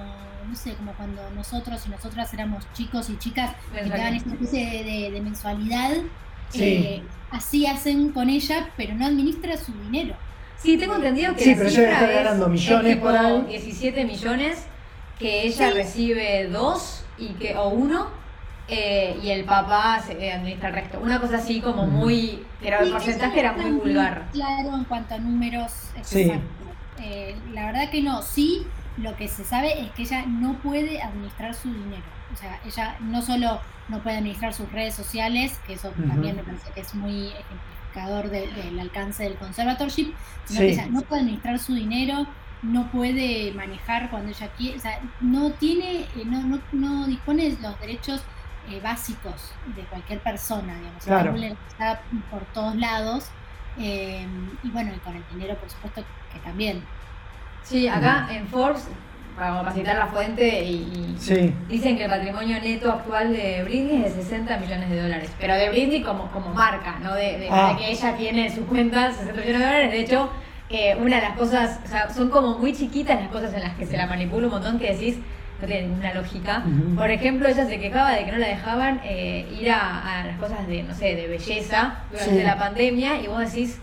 no 0.49 0.55
sé, 0.55 0.75
como 0.75 0.93
cuando 0.93 1.29
nosotros 1.35 1.85
y 1.87 1.91
nosotras 1.91 2.33
éramos 2.33 2.65
chicos 2.75 3.11
y 3.11 3.19
chicas, 3.19 3.57
que 3.75 3.83
le 3.83 3.89
dan 3.89 4.15
esta 4.15 4.31
especie 4.31 5.11
de, 5.11 5.21
mensualidad, 5.21 5.91
eh, 6.55 7.03
así 7.33 7.67
hacen 7.67 8.13
con 8.13 8.31
ella, 8.31 8.71
pero 8.77 8.95
no 8.95 9.05
administra 9.05 9.57
su 9.57 9.73
dinero. 9.73 10.15
Sí, 10.59 10.77
tengo 10.77 10.97
entendido 10.97 11.35
que 11.35 11.43
sí, 11.43 11.55
pero 11.57 11.69
ella 11.69 11.93
está 11.93 12.07
ganando 12.07 12.49
millones 12.49 12.97
por 12.99 13.17
ahí. 13.17 13.45
17 13.49 14.05
millones 14.05 14.68
que 15.19 15.43
ella 15.47 15.71
recibe 15.71 16.47
dos 16.49 17.05
y 17.19 17.29
que, 17.35 17.57
o 17.57 17.69
uno 17.69 18.09
eh, 18.69 19.19
y 19.23 19.31
el 19.31 19.45
papá 19.45 20.01
se 20.07 20.13
eh, 20.13 20.33
administra 20.33 20.69
el 20.69 20.75
resto. 20.75 21.01
Una 21.01 21.21
cosa 21.21 21.39
así 21.39 21.61
como 21.61 21.87
muy, 21.87 22.45
pero 22.61 22.81
el 22.81 22.93
porcentaje 22.93 23.41
era 23.41 23.53
muy 23.53 23.71
vulgar. 23.73 24.29
Claro 24.33 24.75
en 24.75 24.85
cuanto 24.85 25.15
a 25.15 25.19
números 25.19 25.73
exactos. 25.97 26.43
Eh, 27.01 27.37
la 27.53 27.67
verdad 27.67 27.91
que 27.91 28.03
no, 28.03 28.23
sí, 28.23 28.67
lo 28.99 29.17
que 29.17 29.29
se 29.29 29.45
sabe 29.45 29.81
es 29.81 29.91
que 29.93 30.03
ella 30.03 30.25
no 30.27 30.55
puede 30.59 31.01
administrar 31.01 31.55
su 31.55 31.73
dinero. 31.73 32.03
O 32.33 32.37
sea, 32.37 32.61
ella 32.67 32.97
no 33.01 33.23
solo 33.23 33.61
no 33.89 34.01
puede 34.01 34.19
administrar 34.19 34.53
sus 34.53 34.71
redes 34.71 34.95
sociales, 34.95 35.59
que 35.67 35.73
eso 35.75 35.91
también 35.91 36.37
me 36.37 36.43
parece 36.43 36.71
que 36.73 36.81
es 36.81 36.95
muy 36.95 37.29
ejemplificador 37.29 38.29
del 38.29 38.79
alcance 38.79 39.23
del 39.23 39.37
conservatorship, 39.37 40.13
sino 40.45 40.61
que 40.61 40.73
ella 40.73 40.87
no 40.91 41.01
puede 41.03 41.23
administrar 41.23 41.59
su 41.59 41.75
dinero, 41.75 42.27
no 42.63 42.91
puede 42.91 43.53
manejar 43.53 44.11
cuando 44.11 44.31
ella 44.31 44.49
quiere, 44.57 44.79
o 44.79 44.81
sea, 44.81 45.01
no 45.21 45.51
tiene, 45.53 46.01
eh, 46.01 46.25
no, 46.27 46.43
no, 46.43 46.61
no 46.73 47.07
dispone 47.07 47.51
de 47.51 47.63
los 47.63 47.79
derechos 47.81 48.23
eh, 48.71 48.81
básicos 48.83 49.53
de 49.77 49.83
cualquier 49.85 50.21
persona, 50.21 50.75
digamos, 50.77 51.05
claro. 51.05 51.35
está 51.69 52.01
por 52.31 52.45
todos 52.47 52.75
lados, 52.77 53.27
eh, 53.79 54.27
y 54.63 54.71
bueno, 54.71 54.93
y 54.95 54.99
con 54.99 55.15
el 55.15 55.25
dinero 55.33 55.55
por 55.57 55.71
supuesto 55.71 56.05
que 56.33 56.39
también. 56.41 56.83
Sí, 57.63 57.87
acá 57.87 58.29
en 58.31 58.49
Forbes, 58.49 58.89
para 59.37 59.71
citar 59.73 59.97
la 59.97 60.09
fuente, 60.09 60.65
y, 60.65 61.17
dicen 61.69 61.97
que 61.97 62.05
el 62.05 62.11
patrimonio 62.11 62.61
neto 62.61 62.91
actual 62.91 63.33
de 63.33 63.63
Britney 63.63 64.05
es 64.05 64.17
de 64.17 64.23
60 64.23 64.59
millones 64.59 64.91
de 64.91 65.01
dólares, 65.01 65.33
pero 65.39 65.55
de 65.55 65.71
Britney 65.71 66.03
como, 66.03 66.31
como 66.33 66.53
marca, 66.53 66.99
¿no? 67.01 67.15
De, 67.15 67.39
de, 67.39 67.49
ah. 67.51 67.77
que 67.79 67.93
ella 67.93 68.17
tiene 68.17 68.53
su 68.53 68.67
cuenta 68.67 69.13
60 69.13 69.33
millones 69.33 69.61
de 69.61 69.65
dólares, 69.65 69.91
de 69.93 70.01
hecho 70.01 70.31
una 71.01 71.17
de 71.17 71.23
las 71.23 71.37
cosas, 71.37 71.81
o 71.85 71.89
sea, 71.89 72.11
son 72.11 72.31
como 72.31 72.59
muy 72.59 72.75
chiquitas 72.75 73.21
las 73.21 73.31
cosas 73.31 73.55
en 73.55 73.61
las 73.61 73.75
que 73.77 73.87
se 73.87 73.97
la 73.97 74.07
manipula 74.07 74.47
un 74.47 74.53
montón 74.53 74.79
que 74.79 74.93
decís, 74.93 75.17
no 75.61 75.67
tiene 75.67 75.89
ninguna 75.89 76.15
lógica. 76.15 76.63
Por 76.97 77.11
ejemplo, 77.11 77.49
ella 77.49 77.67
se 77.67 77.81
quejaba 77.81 78.13
de 78.13 78.25
que 78.25 78.33
no 78.33 78.39
la 78.39 78.49
dejaban 78.49 79.01
eh, 79.05 79.49
ir 79.61 79.71
a, 79.71 80.25
las 80.27 80.39
cosas 80.39 80.67
de, 80.69 80.83
no 80.83 80.95
sé, 80.95 81.17
de 81.17 81.27
belleza 81.27 82.01
durante 82.11 82.45
la 82.45 82.59
pandemia 82.59 83.21
y 83.21 83.27
vos 83.27 83.41
decís, 83.41 83.79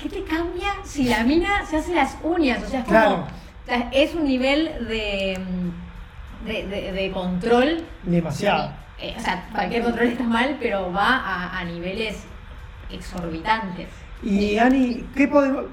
¿qué 0.00 0.08
te 0.08 0.24
cambia 0.24 0.68
si 0.84 1.04
la 1.04 1.22
mina 1.22 1.64
se 1.64 1.76
hace 1.76 1.94
las 1.94 2.16
uñas? 2.24 2.62
O 2.62 2.68
sea, 2.68 2.80
es 2.80 2.86
como, 2.86 3.26
es 3.92 4.14
un 4.14 4.24
nivel 4.24 4.64
de, 4.88 5.38
de, 6.44 7.10
control. 7.12 7.84
Demasiado. 8.02 8.72
Eh, 9.00 9.14
o 9.16 9.20
sea, 9.20 9.46
cualquier 9.52 9.84
control 9.84 10.08
está 10.08 10.24
mal, 10.24 10.56
pero 10.58 10.90
va 10.92 11.18
a, 11.18 11.58
a 11.58 11.64
niveles 11.64 12.24
exorbitantes. 12.90 13.88
Y 14.22 14.58
Ani, 14.58 15.04
¿qué 15.14 15.28
podemos, 15.28 15.66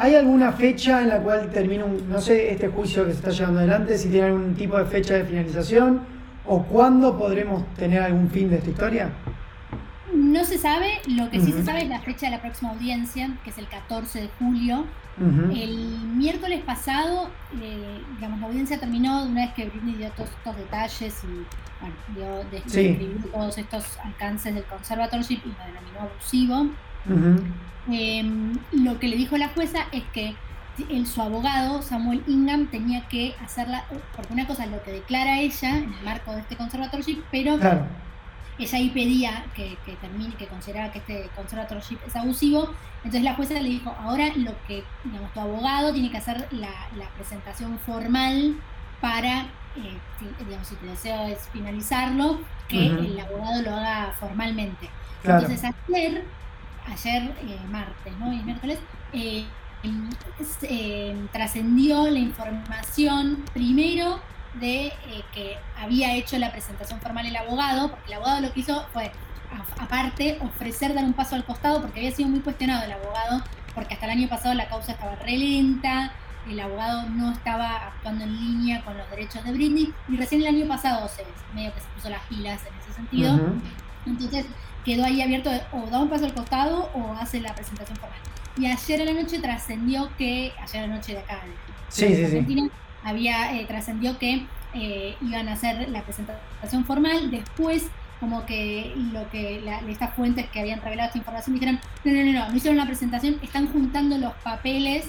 ¿Hay 0.00 0.14
alguna 0.14 0.52
fecha 0.52 1.02
en 1.02 1.08
la 1.08 1.18
cual 1.18 1.50
termina, 1.50 1.84
un, 1.84 2.08
no 2.08 2.20
sé, 2.20 2.52
este 2.52 2.68
juicio 2.68 3.04
que 3.04 3.10
se 3.10 3.16
está 3.16 3.30
llevando 3.30 3.58
adelante, 3.58 3.98
si 3.98 4.08
tiene 4.08 4.28
algún 4.28 4.54
tipo 4.54 4.78
de 4.78 4.84
fecha 4.84 5.14
de 5.14 5.24
finalización 5.24 6.02
o 6.46 6.62
cuándo 6.62 7.18
podremos 7.18 7.64
tener 7.74 8.02
algún 8.02 8.30
fin 8.30 8.48
de 8.48 8.58
esta 8.58 8.70
historia? 8.70 9.10
No 10.14 10.44
se 10.44 10.56
sabe, 10.56 11.00
lo 11.08 11.28
que 11.30 11.40
sí 11.40 11.50
se 11.50 11.64
sabe 11.64 11.82
es 11.82 11.88
la 11.88 12.00
fecha 12.00 12.26
de 12.26 12.32
la 12.32 12.40
próxima 12.40 12.70
audiencia, 12.70 13.28
que 13.42 13.50
es 13.50 13.58
el 13.58 13.66
14 13.66 14.20
de 14.22 14.28
julio. 14.38 14.84
El 15.52 15.98
miércoles 16.14 16.62
pasado, 16.64 17.28
eh, 17.60 18.00
digamos, 18.14 18.38
la 18.38 18.46
audiencia 18.46 18.78
terminó 18.78 19.24
una 19.24 19.46
vez 19.46 19.54
que 19.54 19.64
Britney 19.64 19.96
dio 19.96 20.10
todos 20.10 20.30
estos 20.30 20.56
detalles 20.56 21.24
y 21.24 21.44
bueno, 21.80 21.96
dio, 22.14 22.50
describió 22.52 23.08
todos 23.32 23.58
estos 23.58 23.98
alcances 23.98 24.54
del 24.54 24.62
conservatorship 24.62 25.40
y 25.44 25.48
lo 25.48 25.66
denominó 25.66 26.00
abusivo. 26.02 26.66
Em, 27.90 28.58
lo 28.72 28.98
que 28.98 29.08
le 29.08 29.16
dijo 29.16 29.36
la 29.36 29.48
jueza 29.48 29.86
es 29.92 30.04
que 30.12 30.34
el, 30.90 31.06
su 31.06 31.22
abogado, 31.22 31.82
Samuel 31.82 32.22
Ingham, 32.26 32.66
tenía 32.66 33.08
que 33.08 33.34
hacerla, 33.42 33.84
porque 34.14 34.32
una 34.32 34.46
cosa 34.46 34.64
es 34.64 34.70
lo 34.70 34.82
que 34.82 34.92
declara 34.92 35.40
ella 35.40 35.78
en 35.78 35.92
el 35.92 36.04
marco 36.04 36.32
de 36.32 36.40
este 36.40 36.56
conservatorship, 36.56 37.22
pero 37.30 37.58
ella 38.58 38.78
ahí 38.78 38.90
pedía 38.90 39.44
que, 39.54 39.76
termine, 40.00 40.34
que 40.34 40.46
consideraba 40.46 40.92
que 40.92 40.98
este 40.98 41.30
conservatorship 41.34 41.98
es 42.06 42.16
abusivo, 42.16 42.74
entonces 42.98 43.22
la 43.22 43.34
jueza 43.34 43.54
le 43.54 43.68
dijo, 43.68 43.94
ahora 44.00 44.28
lo 44.36 44.52
que, 44.66 44.84
digamos, 45.04 45.32
tu 45.32 45.40
abogado 45.40 45.92
tiene 45.92 46.10
que 46.10 46.18
hacer 46.18 46.46
la, 46.50 46.70
presentación 47.16 47.78
formal 47.78 48.56
para, 49.00 49.42
eh, 49.76 49.96
digamos, 50.44 50.66
si 50.66 50.74
tu 50.76 50.86
deseo 50.86 51.26
es 51.26 51.48
finalizarlo, 51.52 52.40
que 52.68 52.86
el 52.86 53.18
abogado 53.18 53.62
lo 53.62 53.74
haga 53.74 54.12
formalmente. 54.18 54.90
Entonces 55.24 55.64
ayer, 55.64 56.24
ayer 56.90 57.34
eh, 57.42 57.58
martes, 57.70 58.16
¿no? 58.18 58.32
Y 58.32 58.42
miércoles, 58.42 58.78
eh, 59.12 59.44
em, 59.82 61.28
trascendió 61.28 62.08
la 62.08 62.18
información 62.18 63.44
primero 63.52 64.20
de 64.54 64.86
eh, 64.86 65.24
que 65.32 65.56
había 65.80 66.14
hecho 66.14 66.38
la 66.38 66.50
presentación 66.50 67.00
formal 67.00 67.26
el 67.26 67.36
abogado, 67.36 67.90
porque 67.90 68.06
el 68.08 68.14
abogado 68.14 68.40
lo 68.40 68.52
que 68.52 68.60
hizo 68.60 68.86
fue, 68.92 69.12
aparte, 69.78 70.38
ofrecer 70.42 70.94
dar 70.94 71.04
un 71.04 71.12
paso 71.12 71.36
al 71.36 71.44
costado, 71.44 71.80
porque 71.80 72.00
había 72.00 72.12
sido 72.12 72.28
muy 72.28 72.40
cuestionado 72.40 72.84
el 72.84 72.92
abogado, 72.92 73.42
porque 73.74 73.94
hasta 73.94 74.06
el 74.06 74.12
año 74.12 74.28
pasado 74.28 74.54
la 74.54 74.68
causa 74.68 74.92
estaba 74.92 75.14
relenta, 75.16 76.12
el 76.48 76.58
abogado 76.60 77.08
no 77.10 77.32
estaba 77.32 77.88
actuando 77.88 78.24
en 78.24 78.34
línea 78.34 78.82
con 78.82 78.96
los 78.96 79.08
derechos 79.10 79.44
de 79.44 79.52
Britney, 79.52 79.92
y 80.08 80.16
recién 80.16 80.40
el 80.40 80.48
año 80.48 80.66
pasado 80.66 81.08
se 81.08 81.24
medio 81.54 81.72
que 81.74 81.80
se 81.80 81.86
puso 81.88 82.10
las 82.10 82.22
pilas 82.24 82.60
en 82.66 82.74
ese 82.80 82.92
sentido. 82.94 83.38
Entonces 84.06 84.46
quedó 84.88 85.04
ahí 85.04 85.20
abierto 85.20 85.50
o 85.72 85.90
da 85.90 85.98
un 86.00 86.08
paso 86.08 86.24
al 86.24 86.32
costado 86.32 86.90
o 86.94 87.12
hace 87.20 87.40
la 87.40 87.54
presentación 87.54 87.98
formal. 87.98 88.18
Y 88.56 88.66
ayer 88.66 89.02
a 89.02 89.04
la 89.04 89.12
noche 89.12 89.38
trascendió 89.38 90.10
que, 90.16 90.52
ayer 90.62 90.84
a 90.84 90.86
la 90.86 90.96
noche 90.96 91.12
de 91.12 91.18
acá, 91.18 91.42
sí, 91.90 92.14
sí, 92.14 92.26
sí 92.26 92.70
había 93.04 93.54
eh, 93.54 93.66
trascendió 93.66 94.18
que 94.18 94.46
eh, 94.74 95.14
iban 95.20 95.48
a 95.48 95.52
hacer 95.52 95.90
la 95.90 96.02
presentación 96.02 96.84
formal, 96.86 97.30
después 97.30 97.86
como 98.18 98.46
que 98.46 98.94
lo 99.12 99.30
que 99.30 99.62
estas 99.88 100.14
fuentes 100.14 100.48
que 100.50 100.60
habían 100.60 100.80
revelado 100.80 101.08
esta 101.08 101.18
información 101.18 101.54
dijeron, 101.54 101.78
no, 102.04 102.12
no, 102.12 102.24
no, 102.24 102.32
no, 102.32 102.48
no 102.48 102.56
hicieron 102.56 102.78
la 102.78 102.86
presentación, 102.86 103.38
están 103.42 103.70
juntando 103.70 104.16
los 104.16 104.32
papeles 104.42 105.06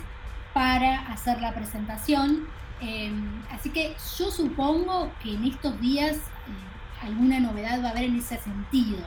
para 0.54 1.08
hacer 1.12 1.42
la 1.42 1.54
presentación. 1.54 2.48
Em, 2.82 3.42
así 3.52 3.70
que 3.70 3.96
yo 4.18 4.30
supongo 4.30 5.10
que 5.24 5.34
en 5.34 5.46
estos 5.46 5.80
días 5.82 6.18
eh, 6.18 7.06
alguna 7.06 7.40
novedad 7.40 7.82
va 7.82 7.88
a 7.88 7.92
haber 7.92 8.04
en 8.04 8.18
ese 8.18 8.38
sentido. 8.38 9.00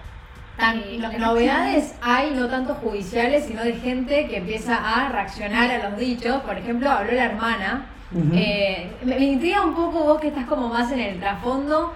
Las 0.59 1.19
novedades 1.19 1.95
hay 2.03 2.31
no 2.33 2.49
tanto 2.49 2.75
judiciales, 2.75 3.47
sino 3.47 3.65
de 3.65 3.75
gente 3.75 4.29
que 4.29 4.37
empieza 4.39 4.77
a 4.77 5.09
reaccionar 5.09 5.71
a 5.71 5.91
los 5.91 5.99
dichos. 5.99 6.43
Por 6.43 6.57
ejemplo, 6.57 6.91
habló 6.91 7.13
la 7.13 7.25
hermana. 7.25 7.87
Eh, 8.35 8.91
me, 9.05 9.19
intriga 9.19 9.65
un 9.65 9.75
poco 9.75 10.05
vos 10.05 10.21
que 10.21 10.29
estás 10.29 10.45
como 10.45 10.69
más 10.69 10.93
en 10.93 11.01
el 11.01 11.19
trasfondo, 11.19 11.95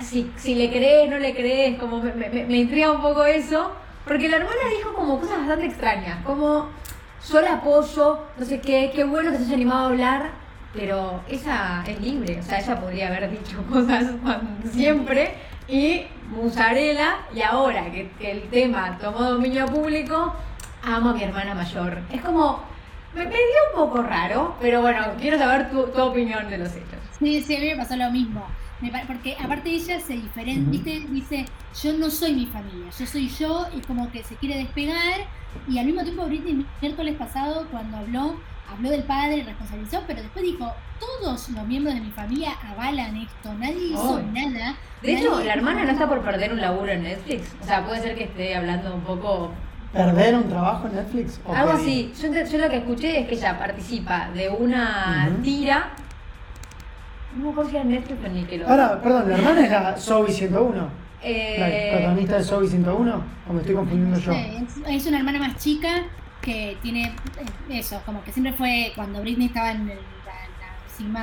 si, 0.00 0.30
si 0.36 0.54
le 0.54 0.70
crees, 0.70 1.10
no 1.10 1.18
le 1.18 1.34
crees, 1.34 1.80
como 1.80 2.00
me, 2.00 2.12
me, 2.12 2.56
intriga 2.56 2.92
un 2.92 3.02
poco 3.02 3.24
eso, 3.24 3.72
porque 4.06 4.28
la 4.28 4.36
hermana 4.36 4.56
dijo 4.76 4.94
como 4.94 5.18
cosas 5.18 5.38
bastante 5.38 5.66
extrañas, 5.66 6.24
como 6.24 6.68
yo 7.28 7.40
la 7.40 7.54
apoyo, 7.54 8.20
no 8.38 8.44
sé 8.44 8.60
qué, 8.60 8.92
qué 8.94 9.02
bueno 9.02 9.32
que 9.32 9.38
se 9.38 9.44
haya 9.46 9.54
animado 9.54 9.80
a 9.80 9.86
hablar, 9.86 10.30
pero 10.72 11.22
ella 11.28 11.82
es 11.88 12.00
libre, 12.00 12.38
o 12.38 12.42
sea, 12.44 12.60
ella 12.60 12.80
podría 12.80 13.08
haber 13.08 13.28
dicho 13.28 13.60
cosas 13.68 14.12
siempre 14.70 15.34
y 15.68 16.02
musarela, 16.30 17.18
y 17.34 17.42
ahora 17.42 17.90
que, 17.90 18.10
que 18.18 18.30
el 18.30 18.42
tema 18.50 18.98
tomó 18.98 19.22
dominio 19.22 19.66
público, 19.66 20.34
amo 20.82 21.10
a 21.10 21.14
mi 21.14 21.22
hermana 21.22 21.54
mayor. 21.54 21.98
Es 22.12 22.22
como 22.22 22.62
me, 23.14 23.24
dio 23.24 23.36
un 23.72 23.86
poco 23.86 24.02
raro, 24.02 24.56
pero 24.60 24.82
bueno, 24.82 25.00
quiero 25.20 25.38
saber 25.38 25.70
tu, 25.70 25.80
opinión 26.00 26.48
de 26.50 26.58
los 26.58 26.70
hechos. 26.70 26.98
Sí, 27.18 27.42
sí, 27.42 27.56
a 27.56 27.60
mí 27.60 27.66
me 27.66 27.76
pasó 27.76 27.96
lo 27.96 28.10
mismo. 28.10 28.46
porque 29.06 29.36
aparte 29.42 29.70
ella 29.70 30.00
se 30.00 30.14
diferencia, 30.14 31.00
dice, 31.10 31.44
yo 31.82 31.92
no 31.94 32.10
soy 32.10 32.34
mi 32.34 32.46
familia, 32.46 32.90
yo 32.98 33.06
soy 33.06 33.28
yo, 33.28 33.66
y 33.76 33.80
como 33.80 34.10
que 34.12 34.22
se 34.22 34.36
quiere 34.36 34.58
despegar, 34.58 35.26
y 35.66 35.78
al 35.78 35.86
mismo 35.86 36.02
tiempo 36.02 36.26
Britney 36.26 36.52
el 36.52 36.66
miércoles 36.80 37.16
pasado 37.16 37.66
cuando 37.70 37.96
habló, 37.96 38.36
habló 38.70 38.90
del 38.90 39.02
padre, 39.04 39.44
responsabilizó, 39.44 40.02
pero 40.06 40.22
después 40.22 40.44
dijo, 40.44 40.72
todos 40.98 41.48
los 41.50 41.66
miembros 41.66 41.94
de 41.94 42.00
mi 42.00 42.10
familia 42.10 42.52
avalan 42.70 43.16
esto, 43.16 43.54
nadie 43.54 43.88
hizo 43.92 44.22
nada. 44.32 44.76
De 45.02 45.12
hecho, 45.14 45.40
la 45.40 45.54
hermana 45.54 45.84
no 45.84 45.92
está 45.92 46.08
por 46.08 46.22
perder 46.22 46.52
un 46.52 46.60
laburo 46.60 46.90
en 46.92 47.02
Netflix, 47.02 47.54
o 47.62 47.64
sea, 47.64 47.84
puede 47.84 48.00
ser 48.00 48.16
que 48.16 48.24
esté 48.24 48.56
hablando 48.56 48.94
un 48.94 49.02
poco 49.02 49.52
¿Perder 49.92 50.34
un 50.34 50.48
trabajo 50.48 50.86
en 50.86 50.96
Netflix? 50.96 51.40
Algo 51.50 51.72
así. 51.72 52.12
Yo, 52.20 52.28
lo 52.58 52.68
que 52.68 52.76
escuché 52.76 53.20
es 53.20 53.28
que 53.28 53.36
ella 53.36 53.58
participa 53.58 54.28
de 54.34 54.50
una 54.50 55.30
tira. 55.42 55.90
No 57.36 57.52
me 57.52 57.78
en 57.78 57.90
Netflix 57.90 58.18
ni 58.32 58.62
Ahora, 58.62 59.00
perdón, 59.00 59.30
la 59.30 59.36
hermana 59.36 59.64
es 59.64 59.70
la 59.70 59.96
Zoe 59.96 60.30
101. 60.30 60.88
Eh... 61.22 61.56
¿La 61.58 61.98
protagonista 61.98 62.36
de 62.36 62.44
Zoe 62.44 62.68
101? 62.68 63.24
¿O 63.48 63.52
me 63.52 63.60
estoy 63.60 63.74
confundiendo 63.74 64.18
yo? 64.18 64.32
Es 64.88 65.06
una 65.06 65.18
hermana 65.18 65.38
más 65.38 65.56
chica 65.56 66.04
que 66.40 66.76
tiene 66.82 67.06
eh, 67.06 67.78
eso, 67.78 68.00
como 68.06 68.22
que 68.24 68.32
siempre 68.32 68.52
fue 68.52 68.92
cuando 68.94 69.20
Britney 69.20 69.46
estaba 69.46 69.72
en 69.72 69.88
el 69.88 69.98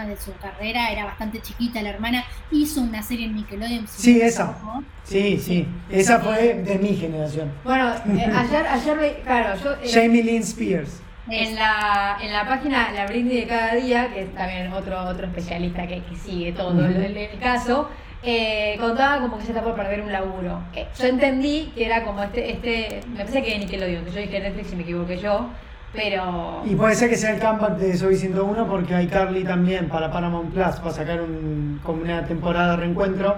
de 0.08 0.16
su 0.16 0.34
carrera, 0.38 0.90
era 0.90 1.06
bastante 1.06 1.42
chiquita 1.42 1.82
la 1.82 1.90
hermana, 1.90 2.24
hizo 2.52 2.82
una 2.82 3.04
serie 3.04 3.26
en 3.26 3.36
Nickelodeon. 3.36 3.88
Sí, 3.88 4.22
esa. 4.22 4.56
Sí, 5.04 5.38
sí, 5.38 5.68
esa 5.90 6.20
fue 6.20 6.54
de 6.54 6.78
mi 6.80 6.96
generación. 6.96 7.52
Bueno, 7.64 7.90
eh, 7.94 8.32
ayer, 8.34 8.66
ayer, 8.68 9.22
claro, 9.24 9.60
yo... 9.62 9.74
Eh, 9.74 9.92
Jamie 9.94 10.24
Lynn 10.24 10.44
Spears. 10.44 11.02
En 11.30 11.56
la, 11.56 12.18
en 12.22 12.32
la 12.32 12.48
página 12.48 12.92
La 12.92 13.06
Britney 13.08 13.42
de 13.42 13.48
cada 13.48 13.76
día, 13.76 14.14
que 14.14 14.22
es 14.22 14.34
también 14.36 14.72
otro, 14.72 14.98
otro 15.06 15.26
especialista 15.26 15.88
que, 15.88 16.04
que 16.04 16.16
sigue 16.16 16.54
todo 16.54 16.86
el, 16.86 17.30
caso, 17.40 17.90
eh, 18.26 18.78
contaba 18.80 19.22
como 19.22 19.38
que 19.38 19.44
se 19.44 19.52
está 19.52 19.64
por 19.64 19.76
perder 19.76 20.02
un 20.02 20.12
laburo. 20.12 20.62
yo 20.98 21.06
entendí 21.06 21.72
que 21.76 21.86
era 21.86 22.04
como 22.04 22.24
este, 22.24 22.52
este 22.52 23.02
me 23.10 23.18
parece 23.18 23.44
que 23.44 23.60
Nickelodeon, 23.60 24.06
que 24.06 24.12
yo 24.12 24.20
dije 24.20 24.40
Netflix 24.40 24.74
y 24.74 24.76
me 24.76 24.82
equivoqué 24.82 25.18
yo, 25.18 25.50
pero... 25.94 26.64
Y 26.66 26.76
puede 26.76 26.96
ser 26.96 27.10
que 27.10 27.18
sea 27.18 27.36
el 27.36 27.40
comeback 27.40 27.78
de 27.78 27.96
Soy 27.96 28.16
101 28.16 28.68
porque 28.68 28.96
hay 28.96 29.08
Carly 29.08 29.44
también 29.44 29.88
para 29.88 30.12
Paramount 30.12 30.52
Plus 30.54 30.76
para 30.78 30.92
sacar 30.92 31.22
un, 31.22 31.80
como 31.84 32.02
una 32.02 32.26
temporada 32.26 32.72
de 32.72 32.78
reencuentro. 32.78 33.36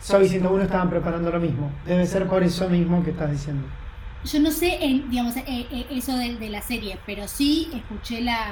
Soy 0.00 0.28
101 0.28 0.64
estaban 0.64 0.90
preparando 0.90 1.30
lo 1.30 1.40
mismo. 1.40 1.70
Debe 1.86 2.04
ser 2.06 2.26
por 2.26 2.42
eso 2.42 2.68
mismo 2.68 3.02
que 3.02 3.10
estás 3.10 3.30
diciendo. 3.30 3.66
Yo 4.24 4.40
no 4.40 4.50
sé, 4.50 4.78
digamos, 5.08 5.36
eh, 5.36 5.44
eh, 5.46 5.86
eso 5.90 6.16
de, 6.16 6.48
la 6.50 6.60
serie, 6.60 6.98
pero 7.06 7.26
sí 7.26 7.70
escuché 7.74 8.20
la, 8.20 8.48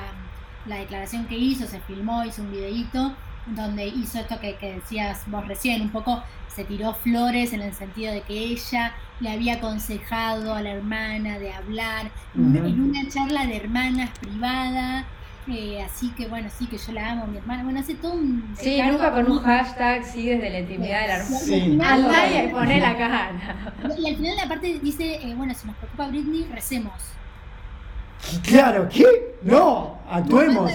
la 0.66 0.76
declaración 0.76 1.26
que 1.26 1.36
hizo, 1.36 1.66
se 1.66 1.80
filmó, 1.80 2.24
hizo 2.24 2.42
un 2.42 2.52
videíto 2.52 3.14
donde 3.46 3.86
hizo 3.86 4.18
esto 4.18 4.40
que, 4.40 4.56
que, 4.56 4.74
decías 4.74 5.22
vos 5.26 5.46
recién, 5.46 5.82
un 5.82 5.90
poco 5.90 6.22
se 6.54 6.64
tiró 6.64 6.94
flores 6.94 7.52
en 7.52 7.62
el 7.62 7.74
sentido 7.74 8.12
de 8.12 8.22
que 8.22 8.38
ella 8.38 8.94
le 9.20 9.30
había 9.30 9.54
aconsejado 9.54 10.54
a 10.54 10.62
la 10.62 10.70
hermana 10.70 11.38
de 11.38 11.52
hablar 11.52 12.10
en 12.34 12.80
una 12.80 13.08
charla 13.08 13.46
de 13.46 13.56
hermanas 13.56 14.10
privada. 14.20 15.04
Eh, 15.46 15.82
así 15.82 16.10
que 16.12 16.26
bueno, 16.26 16.48
sí 16.56 16.66
que 16.66 16.78
yo 16.78 16.92
la 16.92 17.10
amo, 17.10 17.26
mi 17.26 17.36
hermana. 17.36 17.64
Bueno, 17.64 17.80
hace 17.80 17.94
todo 17.94 18.14
un. 18.14 18.54
Sí, 18.56 18.80
nunca 18.80 19.12
con 19.12 19.30
un 19.30 19.40
hashtag, 19.40 20.04
sí, 20.04 20.26
desde 20.26 20.48
la 20.48 20.60
intimidad 20.60 21.02
de 21.02 21.08
la 21.08 21.16
hermana. 21.16 21.38
Sí. 21.38 21.78
Al 21.84 22.46
y 22.46 22.48
pone 22.48 22.80
la 22.80 22.96
cara. 22.96 23.32
Y 23.98 24.08
al 24.08 24.16
final, 24.16 24.38
aparte, 24.42 24.80
dice: 24.82 25.16
eh, 25.16 25.34
bueno, 25.36 25.52
si 25.54 25.66
nos 25.66 25.76
preocupa 25.76 26.08
Britney, 26.08 26.48
recemos. 26.50 26.94
Claro, 28.42 28.88
¿qué? 28.88 29.36
No, 29.42 29.98
actuemos. 30.10 30.72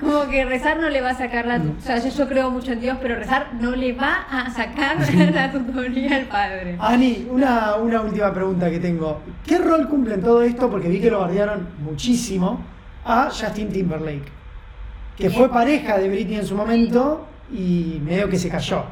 Como 0.00 0.28
que 0.28 0.44
rezar 0.44 0.80
no 0.80 0.88
le 0.88 1.00
va 1.00 1.10
a 1.10 1.14
sacar 1.14 1.46
la... 1.46 1.56
O 1.56 1.80
sea, 1.80 1.98
yo, 1.98 2.28
creo 2.28 2.50
mucho 2.50 2.72
en 2.72 2.80
Dios, 2.80 2.98
pero 3.00 3.14
rezar 3.14 3.54
no 3.60 3.70
le 3.70 3.92
va 3.92 4.26
a 4.28 4.50
sacar 4.50 4.96
la 5.32 5.52
tutoría 5.52 6.16
al 6.16 6.24
Padre. 6.24 6.76
Ani, 6.80 7.28
una, 7.30 7.76
una 7.76 8.00
última 8.00 8.32
pregunta 8.32 8.68
que 8.70 8.80
tengo. 8.80 9.22
¿Qué 9.46 9.58
rol 9.58 9.88
cumple 9.88 10.14
en 10.14 10.22
todo 10.22 10.42
esto? 10.42 10.68
Porque 10.68 10.88
vi 10.88 11.00
que 11.00 11.10
lo 11.10 11.18
guardaron 11.18 11.68
muchísimo 11.78 12.60
a 13.04 13.26
Justin 13.30 13.70
Timberlake, 13.70 14.24
que 15.16 15.30
fue 15.30 15.48
pareja 15.48 15.98
de 15.98 16.08
Britney 16.08 16.38
en 16.38 16.46
su 16.46 16.56
momento 16.56 17.26
y 17.52 18.00
medio 18.02 18.28
que 18.28 18.38
se 18.38 18.48
cayó. 18.48 18.84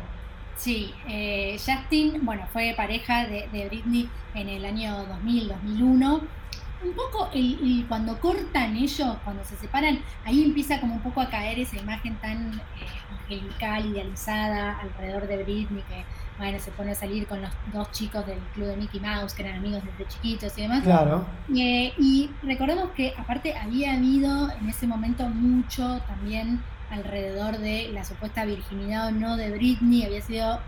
Sí, 0.57 0.95
eh, 1.09 1.57
Justin, 1.59 2.21
bueno, 2.23 2.43
fue 2.53 2.75
pareja 2.77 3.27
de, 3.27 3.49
de 3.53 3.67
Britney 3.69 4.09
en 4.35 4.49
el 4.49 4.65
año 4.65 5.05
2000, 5.09 5.49
2001 5.49 6.42
un 6.85 6.93
poco 6.93 7.29
el, 7.33 7.85
cuando 7.89 8.19
cortan 8.19 8.77
ellos, 8.77 9.17
cuando 9.25 9.45
se 9.45 9.57
separan, 9.57 10.01
ahí 10.25 10.45
empieza 10.45 10.81
como 10.81 10.95
un 10.95 11.01
poco 11.01 11.21
a 11.21 11.29
caer 11.29 11.59
esa 11.59 11.77
imagen 11.79 12.17
tan 12.17 12.55
eh, 12.55 12.87
angelical, 13.11 13.87
idealizada 13.87 14.79
alrededor 14.79 15.27
de 15.27 15.43
Britney, 15.43 15.83
que 15.89 16.05
bueno, 16.39 16.59
se 16.59 16.71
pone 16.73 16.93
a 16.93 16.95
salir 16.95 17.27
con 17.27 17.41
los 17.41 17.51
dos 17.73 17.91
chicos 17.93 18.27
del 18.27 18.39
club 18.55 18.69
de 18.69 18.77
Mickey 18.77 19.01
Mouse, 19.01 19.35
que 19.35 19.43
eran 19.43 19.59
amigos 19.59 19.83
desde 19.85 20.11
chiquitos 20.11 20.57
y 20.59 20.63
demás. 20.63 20.83
Claro. 20.83 21.25
Eh, 21.55 21.93
y 21.99 22.31
recordemos 22.43 22.91
que 22.91 23.15
aparte 23.17 23.57
había 23.57 23.95
habido 23.95 24.51
en 24.51 24.69
ese 24.69 24.87
momento 24.87 25.29
mucho 25.29 26.01
también 26.09 26.63
alrededor 26.91 27.59
de 27.59 27.91
la 27.93 28.05
supuesta 28.05 28.45
virginidad 28.45 29.09
o 29.09 29.11
no 29.13 29.37
de 29.37 29.51
Britney, 29.51 30.05
había 30.05 30.21
sido 30.21 30.61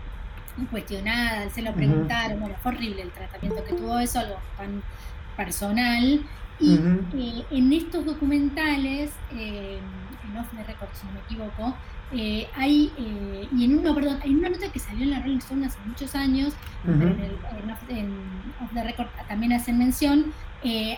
cuestionada, 0.71 1.49
se 1.49 1.61
lo 1.61 1.73
preguntaron, 1.73 2.39
bueno, 2.39 2.55
fue 2.63 2.71
horrible 2.71 3.01
el 3.01 3.11
tratamiento 3.11 3.63
que 3.65 3.73
tuvo 3.73 3.99
eso, 3.99 4.19
algo 4.19 4.37
tan 4.57 4.81
personal. 5.35 6.21
Y 6.59 6.75
eh, 6.75 7.45
en 7.51 7.73
estos 7.73 8.05
documentales, 8.05 9.11
eh, 9.33 9.79
en 10.29 10.37
Off 10.37 10.47
the 10.55 10.63
Record, 10.63 10.89
si 10.93 11.05
no 11.07 11.13
me 11.13 11.19
equivoco, 11.19 11.75
eh, 12.11 12.47
hay, 12.55 12.91
eh, 12.97 13.47
y 13.55 13.65
en 13.65 13.79
una, 13.79 13.93
perdón, 13.93 14.19
hay 14.23 14.35
una 14.35 14.49
nota 14.49 14.71
que 14.71 14.79
salió 14.79 15.03
en 15.03 15.11
la 15.11 15.19
Rolling 15.19 15.39
Stone 15.39 15.65
hace 15.65 15.79
muchos 15.85 16.13
años, 16.15 16.53
en, 16.85 17.01
el, 17.01 17.33
Off, 18.61 18.73
the 18.73 18.83
Record 18.83 19.07
también 19.27 19.53
hacen 19.53 19.79
mención, 19.79 20.25
eh, 20.63 20.97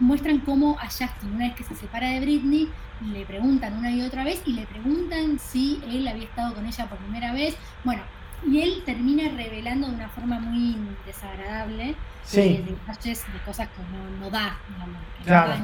muestran 0.00 0.38
cómo 0.40 0.78
a 0.78 0.86
Justin, 0.86 1.34
una 1.34 1.48
vez 1.48 1.56
que 1.56 1.64
se 1.64 1.74
separa 1.74 2.10
de 2.10 2.20
Britney, 2.20 2.68
le 3.12 3.26
preguntan 3.26 3.76
una 3.76 3.90
y 3.90 4.02
otra 4.02 4.24
vez 4.24 4.40
y 4.46 4.52
le 4.52 4.66
preguntan 4.66 5.38
si 5.38 5.80
él 5.90 6.06
había 6.08 6.24
estado 6.24 6.54
con 6.54 6.64
ella 6.64 6.88
por 6.88 6.98
primera 6.98 7.32
vez. 7.32 7.56
Bueno, 7.84 8.02
y 8.44 8.60
él 8.60 8.82
termina 8.84 9.28
revelando 9.36 9.88
de 9.88 9.94
una 9.94 10.08
forma 10.08 10.38
muy 10.38 10.76
desagradable 11.06 11.94
sí. 12.24 12.64
detalles 12.66 13.24
de 13.32 13.38
cosas 13.44 13.68
que 13.68 13.82
no, 13.82 14.24
no 14.24 14.30
da, 14.30 14.58
digamos, 14.68 15.02
claro. 15.24 15.54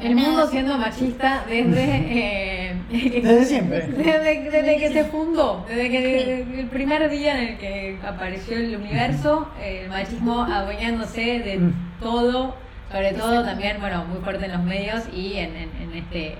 El 0.00 0.16
mundo 0.16 0.46
siendo 0.48 0.78
machista 0.78 1.44
desde, 1.46 1.84
eh, 1.84 2.76
desde 2.90 3.44
siempre. 3.44 3.86
Desde, 3.88 4.78
que 4.78 4.90
se 4.90 5.04
fundó, 5.04 5.66
desde 5.68 5.90
que 5.90 6.60
el 6.60 6.66
primer 6.68 7.10
día 7.10 7.38
en 7.38 7.48
el 7.48 7.58
que 7.58 7.98
apareció 8.02 8.56
el 8.56 8.76
universo, 8.76 9.48
el 9.62 9.90
machismo 9.90 10.42
adueñándose 10.42 11.40
de 11.40 11.58
mm. 11.58 11.74
todo, 12.00 12.56
sobre 12.90 13.12
todo 13.12 13.44
también, 13.44 13.78
bueno, 13.80 14.04
muy 14.06 14.18
fuerte 14.20 14.46
en 14.46 14.52
los 14.52 14.62
medios 14.62 15.02
y 15.12 15.34
en, 15.34 15.56
en, 15.56 15.94
este 15.94 16.38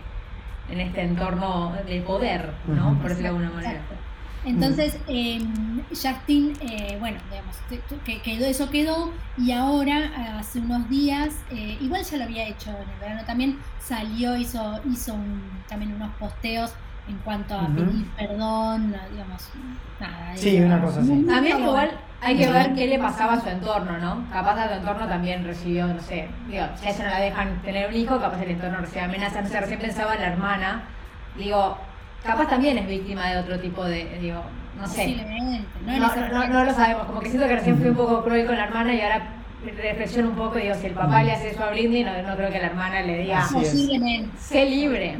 en 0.70 0.80
este 0.80 1.02
entorno 1.02 1.74
de 1.86 2.00
poder, 2.00 2.50
¿no? 2.66 2.98
Por 3.00 3.10
decirlo 3.10 3.22
de 3.22 3.28
alguna 3.28 3.50
manera. 3.50 3.80
Entonces, 4.44 4.98
eh, 5.06 5.40
Justin, 5.90 6.54
eh, 6.60 6.96
bueno, 6.98 7.18
digamos, 7.30 7.56
que 8.04 8.20
quedó, 8.22 8.46
eso 8.46 8.70
quedó 8.70 9.12
y 9.38 9.52
ahora, 9.52 10.38
hace 10.38 10.58
unos 10.58 10.88
días, 10.88 11.34
eh, 11.50 11.78
igual 11.80 12.02
ya 12.02 12.16
lo 12.16 12.24
había 12.24 12.48
hecho 12.48 12.70
en 12.70 12.90
el 12.90 12.98
verano 13.00 13.22
también, 13.24 13.58
salió, 13.80 14.36
hizo, 14.36 14.80
hizo 14.90 15.16
también 15.68 15.94
unos 15.94 16.12
posteos 16.16 16.74
en 17.08 17.16
cuanto 17.18 17.54
a 17.56 17.66
pedir 17.66 18.06
perdón, 18.16 18.94
digamos, 19.10 19.48
nada. 20.00 20.36
Sí, 20.36 20.60
una 20.60 20.80
cosa 20.80 21.00
así. 21.00 21.24
También 21.28 21.60
igual 21.60 21.90
hay 22.20 22.36
que 22.36 22.50
ver 22.50 22.74
qué 22.74 22.86
le 22.86 22.98
pasaba 22.98 23.34
a 23.34 23.40
su 23.40 23.48
entorno, 23.48 23.98
¿no? 23.98 24.24
Capaz 24.30 24.58
a 24.58 24.68
su 24.68 24.74
entorno 24.74 25.06
también 25.06 25.44
recibió, 25.44 25.86
no 25.86 26.00
sé, 26.00 26.28
digo, 26.48 26.64
si 26.76 26.86
a 26.86 26.90
ella 26.90 27.04
no 27.04 27.10
la 27.10 27.20
dejan 27.20 27.62
tener 27.62 27.88
un 27.88 27.96
hijo, 27.96 28.20
capaz 28.20 28.40
el 28.42 28.50
entorno 28.50 28.78
recibe 28.78 29.02
amenazas, 29.02 29.44
no 29.44 29.48
sé, 29.48 29.60
recién 29.60 29.80
pensaba 29.80 30.14
en 30.14 30.20
la 30.20 30.28
hermana, 30.28 30.82
digo, 31.36 31.78
capaz 32.24 32.48
también 32.48 32.78
es 32.78 32.86
víctima 32.86 33.30
de 33.30 33.38
otro 33.38 33.58
tipo 33.60 33.84
de, 33.84 34.18
digo, 34.20 34.42
no 34.78 34.86
sé. 34.86 35.16
No, 35.84 35.98
no, 35.98 36.48
no, 36.48 36.64
lo 36.64 36.74
sabemos, 36.74 37.06
como 37.06 37.20
que 37.20 37.28
siento 37.28 37.48
que 37.48 37.56
recién 37.56 37.78
fui 37.78 37.88
un 37.88 37.96
poco 37.96 38.22
cruel 38.22 38.46
con 38.46 38.56
la 38.56 38.64
hermana 38.64 38.94
y 38.94 39.00
ahora 39.00 39.42
reflexiono 39.64 40.30
un 40.30 40.36
poco 40.36 40.58
y 40.58 40.62
digo, 40.62 40.74
si 40.74 40.86
el 40.86 40.92
papá 40.92 41.22
le 41.22 41.32
hace 41.32 41.50
eso 41.50 41.62
a 41.62 41.70
Britney, 41.70 42.04
no, 42.04 42.10
no 42.22 42.36
creo 42.36 42.50
que 42.50 42.58
la 42.58 42.66
hermana 42.66 43.02
le 43.02 43.18
diga, 43.18 43.46
posiblemente. 43.52 44.36
sé 44.38 44.66
libre. 44.66 45.16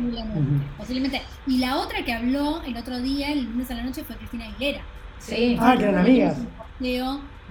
Posiblemente. 0.77 1.23
Y 1.47 1.59
la 1.59 1.79
otra 1.79 2.05
que 2.05 2.13
habló 2.13 2.63
el 2.63 2.77
otro 2.77 3.01
día, 3.01 3.31
el 3.31 3.45
lunes 3.45 3.71
a 3.71 3.75
la 3.75 3.83
noche, 3.83 4.03
fue 4.05 4.17
Cristina 4.17 4.47
Aguilera. 4.47 4.81
Sí. 5.19 5.57
Ah, 5.61 5.75
que 5.77 5.85
eran 5.85 5.99
amigas. 5.99 6.39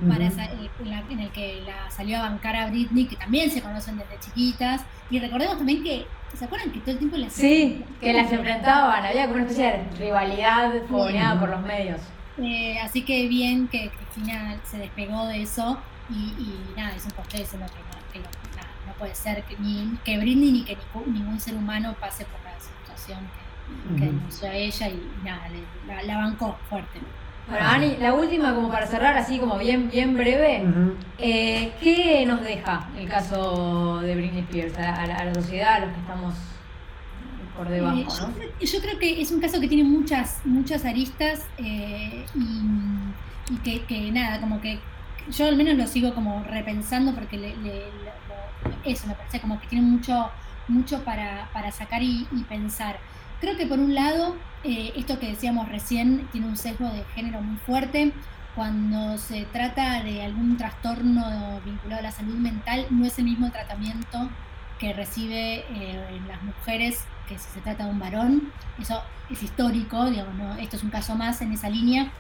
Para 0.07 0.25
en, 0.25 1.19
el 1.19 1.29
que 1.31 1.61
la 1.65 1.89
salió 1.91 2.17
a 2.17 2.21
bancar 2.21 2.55
a 2.55 2.67
Britney, 2.67 3.05
que 3.05 3.15
también 3.15 3.51
se 3.51 3.61
conocen 3.61 3.97
desde 3.97 4.19
chiquitas. 4.19 4.81
Y 5.09 5.19
recordemos 5.19 5.57
también 5.57 5.83
que 5.83 6.05
¿Se 6.37 6.45
acuerdan 6.45 6.71
que 6.71 6.79
todo 6.79 6.91
el 6.91 6.97
tiempo 6.97 7.17
las 7.17 7.33
Sí, 7.33 7.83
que 7.99 8.13
las 8.13 8.31
enfrentaban, 8.31 9.05
había 9.05 9.23
como 9.23 9.35
una 9.35 9.43
especie 9.43 9.65
de 9.65 9.97
rivalidad 9.97 10.71
fogoneada 10.87 11.39
por 11.39 11.49
los 11.49 11.61
medios. 11.61 11.99
Eh, 12.37 12.79
así 12.79 13.03
que 13.03 13.27
bien 13.27 13.67
que 13.67 13.89
Cristina 13.89 14.57
se 14.63 14.77
despegó 14.77 15.27
de 15.27 15.41
eso 15.41 15.77
y, 16.09 16.55
nada, 16.75 16.95
es 16.95 17.05
un 17.05 17.11
diciendo 17.31 17.67
que, 18.13 18.19
no, 18.19 18.25
no 18.87 18.93
puede 18.97 19.13
ser 19.15 19.43
que, 19.43 19.57
ni 19.57 19.97
que 20.03 20.17
Britney 20.17 20.51
ni 20.51 20.63
que 20.63 20.77
ningún 21.05 21.39
ser 21.39 21.55
humano 21.55 21.95
pase 21.99 22.25
por 22.25 22.41
la 22.43 22.57
situación 22.59 23.19
que, 23.97 24.05
denunció 24.05 24.49
a 24.49 24.53
ella 24.53 24.89
y, 24.89 25.11
nada, 25.23 25.47
la, 25.87 26.03
la 26.03 26.17
bancó 26.17 26.57
fuerte. 26.69 26.99
Bueno, 27.51 27.67
Ani, 27.67 27.97
la 27.97 28.13
última 28.13 28.55
como 28.55 28.69
para 28.71 28.87
cerrar 28.87 29.17
así 29.17 29.37
como 29.37 29.57
bien 29.57 29.89
bien 29.89 30.13
breve, 30.13 30.63
eh, 31.17 31.73
¿qué 31.81 32.25
nos 32.25 32.41
deja 32.41 32.87
el 32.97 33.09
caso 33.09 33.99
de 33.99 34.15
Britney 34.15 34.43
Spears 34.43 34.77
a, 34.77 35.05
la, 35.05 35.33
sociedad, 35.33 35.73
a 35.73 35.79
los 35.81 35.89
que 35.89 35.99
estamos 35.99 36.33
por 37.57 37.67
eh, 37.67 37.71
debajo? 37.71 38.29
yo, 38.61 38.81
creo 38.81 38.97
que 38.97 39.21
es 39.21 39.31
un 39.31 39.41
caso 39.41 39.59
que 39.59 39.67
tiene 39.67 39.83
muchas 39.83 40.39
muchas 40.45 40.85
aristas 40.85 41.45
eh, 41.57 42.25
y, 42.35 43.57
que, 43.85 44.11
nada, 44.13 44.39
como 44.39 44.61
que 44.61 44.79
yo 45.29 45.45
al 45.49 45.57
menos 45.57 45.75
lo 45.75 45.87
sigo 45.87 46.15
como 46.15 46.45
repensando 46.45 47.13
porque 47.13 47.35
le, 47.35 47.53
eso 48.85 49.07
me 49.07 49.15
parece 49.15 49.41
como 49.41 49.59
que 49.59 49.67
tiene 49.67 49.85
mucho 49.85 50.29
mucho 50.69 51.03
para, 51.03 51.49
para 51.51 51.69
sacar 51.69 52.01
y 52.01 52.25
pensar. 52.47 52.97
Creo 53.41 53.57
que 53.57 53.65
por 53.65 53.79
un 53.79 53.95
lado, 53.95 54.35
eh, 54.63 54.93
esto 54.95 55.17
que 55.17 55.29
decíamos 55.29 55.67
recién 55.67 56.27
tiene 56.31 56.45
un 56.45 56.55
sesgo 56.55 56.87
de 56.89 57.03
género 57.15 57.41
muy 57.41 57.57
fuerte. 57.57 58.13
Cuando 58.53 59.17
se 59.17 59.45
trata 59.45 60.03
de 60.03 60.23
algún 60.23 60.57
trastorno 60.57 61.59
vinculado 61.65 62.01
a 62.01 62.03
la 62.03 62.11
salud 62.11 62.35
mental, 62.35 62.85
no 62.91 63.03
es 63.03 63.17
el 63.17 63.25
mismo 63.25 63.49
tratamiento 63.49 64.29
que 64.77 64.93
recibe 64.93 65.65
eh, 65.71 66.21
las 66.27 66.43
mujeres 66.43 67.03
que 67.27 67.39
si 67.39 67.49
se 67.49 67.61
trata 67.61 67.85
de 67.85 67.89
un 67.89 67.99
varón. 67.99 68.53
Eso 68.79 69.01
es 69.31 69.41
histórico, 69.41 70.05
digamos, 70.05 70.35
¿no? 70.35 70.55
esto 70.57 70.75
es 70.75 70.83
un 70.83 70.91
caso 70.91 71.15
más 71.15 71.41
en 71.41 71.51
esa 71.51 71.67
línea, 71.67 72.11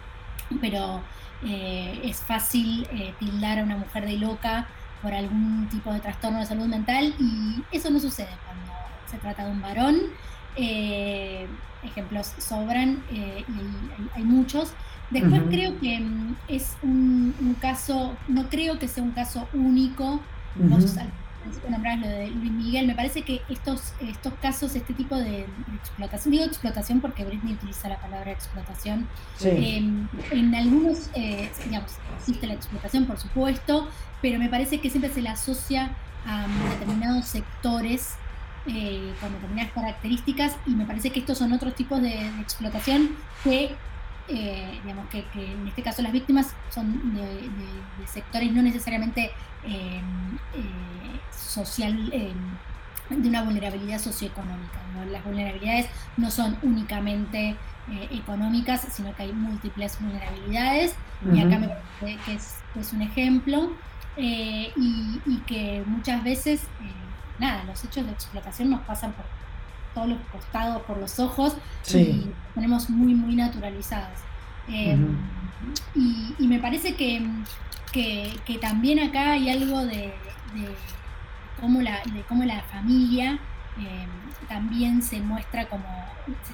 pero 0.59 1.01
eh, 1.45 2.01
es 2.03 2.17
fácil 2.17 2.87
tildar 3.19 3.59
a 3.59 3.63
una 3.63 3.77
mujer 3.77 4.05
de 4.07 4.17
loca 4.17 4.67
por 5.03 5.13
algún 5.13 5.67
tipo 5.69 5.93
de 5.93 5.99
trastorno 5.99 6.39
de 6.39 6.47
salud 6.47 6.65
mental 6.65 7.13
y 7.19 7.63
eso 7.71 7.91
no 7.91 7.99
sucede 7.99 8.35
cuando 8.47 8.73
se 9.05 9.19
trata 9.19 9.45
de 9.45 9.51
un 9.51 9.61
varón. 9.61 9.97
Eh, 10.55 11.47
ejemplos 11.83 12.33
sobran 12.37 13.03
eh, 13.11 13.43
y 13.47 14.17
hay, 14.17 14.23
muchos. 14.23 14.73
Después 15.09 15.41
creo 15.49 15.79
que 15.79 15.99
mm, 15.99 16.35
es 16.47 16.77
un, 16.83 17.55
caso, 17.59 18.15
no 18.27 18.49
creo 18.49 18.79
que 18.79 18.87
sea 18.87 19.03
un 19.03 19.11
caso 19.11 19.47
único. 19.53 20.21
Vos 20.55 20.97
al 20.97 21.09
principio 21.41 21.69
nombrabas 21.71 22.01
lo 22.01 22.07
de 22.07 22.27
Luis 22.29 22.51
Miguel. 22.51 22.87
Me 22.87 22.95
parece 22.95 23.23
que 23.23 23.41
estos, 23.49 23.93
estos 24.01 24.33
casos, 24.41 24.75
este 24.75 24.93
tipo 24.93 25.15
de, 25.15 25.45
explotación, 25.75 26.31
digo 26.31 26.45
explotación 26.45 27.01
porque 27.01 27.25
Britney 27.25 27.53
utiliza 27.53 27.89
la 27.89 27.99
palabra 27.99 28.31
explotación. 28.31 29.07
Em, 29.43 30.07
en 30.31 30.55
algunos, 30.55 31.09
eh, 31.15 31.49
digamos, 31.65 31.93
existe 32.19 32.47
la 32.47 32.53
explotación, 32.53 33.05
por 33.05 33.17
supuesto, 33.17 33.89
pero 34.21 34.39
me 34.39 34.49
parece 34.49 34.79
que 34.79 34.89
siempre 34.89 35.11
se 35.11 35.21
la 35.21 35.31
asocia 35.31 35.91
a 36.25 36.45
determinados 36.69 37.25
sectores 37.25 38.15
eh, 38.67 39.15
con 39.19 39.33
determinadas 39.33 39.71
características 39.71 40.55
y 40.67 40.71
me 40.71 40.85
parece 40.85 41.09
que 41.09 41.19
estos 41.19 41.39
son 41.39 41.51
otros 41.51 41.73
tipos 41.73 41.99
de, 41.99 42.27
explotación 42.39 43.15
que, 43.43 43.75
eh, 44.27 44.79
digamos, 44.83 45.09
que, 45.09 45.25
en 45.33 45.67
este 45.67 45.81
caso 45.81 46.03
las 46.03 46.11
víctimas 46.11 46.53
son 46.69 47.15
de, 47.15 47.49
sectores 48.05 48.51
no 48.51 48.61
necesariamente 48.61 49.31
eh, 49.65 50.01
social, 51.35 52.11
de 53.09 53.29
una 53.29 53.41
vulnerabilidad 53.41 53.99
socioeconómica. 53.99 54.79
Las 55.11 55.23
vulnerabilidades 55.23 55.87
no 56.17 56.29
son 56.29 56.55
únicamente 56.61 57.55
económicas, 58.11 58.87
sino 58.91 59.15
que 59.15 59.23
hay 59.23 59.33
múltiples 59.33 59.99
vulnerabilidades 59.99 60.95
y 61.33 61.39
acá 61.39 61.57
me 61.57 61.67
parece 61.67 62.19
que 62.25 62.33
es, 62.79 62.93
un 62.93 63.01
ejemplo 63.01 63.71
y, 64.17 64.71
y, 65.25 65.37
que 65.47 65.83
muchas 65.87 66.23
veces 66.23 66.61
nada, 67.41 67.63
los 67.65 67.83
hechos 67.83 68.05
de 68.05 68.11
explotación 68.11 68.69
nos 68.69 68.81
pasan 68.81 69.11
por 69.13 69.25
todos 69.93 70.09
los 70.09 70.19
costados, 70.31 70.81
por 70.83 70.97
los 70.97 71.19
ojos, 71.19 71.57
y 71.93 72.27
tenemos 72.55 72.89
muy, 72.89 73.13
muy 73.13 73.35
naturalizadas. 73.35 74.21
Em, 74.67 75.17
y, 75.95 76.47
me 76.47 76.59
parece 76.59 76.95
que, 76.95 77.21
que, 77.91 78.57
también 78.61 78.99
acá 78.99 79.31
hay 79.31 79.49
algo 79.49 79.83
de, 79.85 80.13
cómo, 81.59 81.81
la, 81.81 82.01
de 82.05 82.21
cómo 82.29 82.43
la 82.45 82.61
familia 82.63 83.39
em, 83.77 84.47
también 84.47 85.01
se 85.01 85.19
muestra 85.19 85.67
como, 85.67 85.85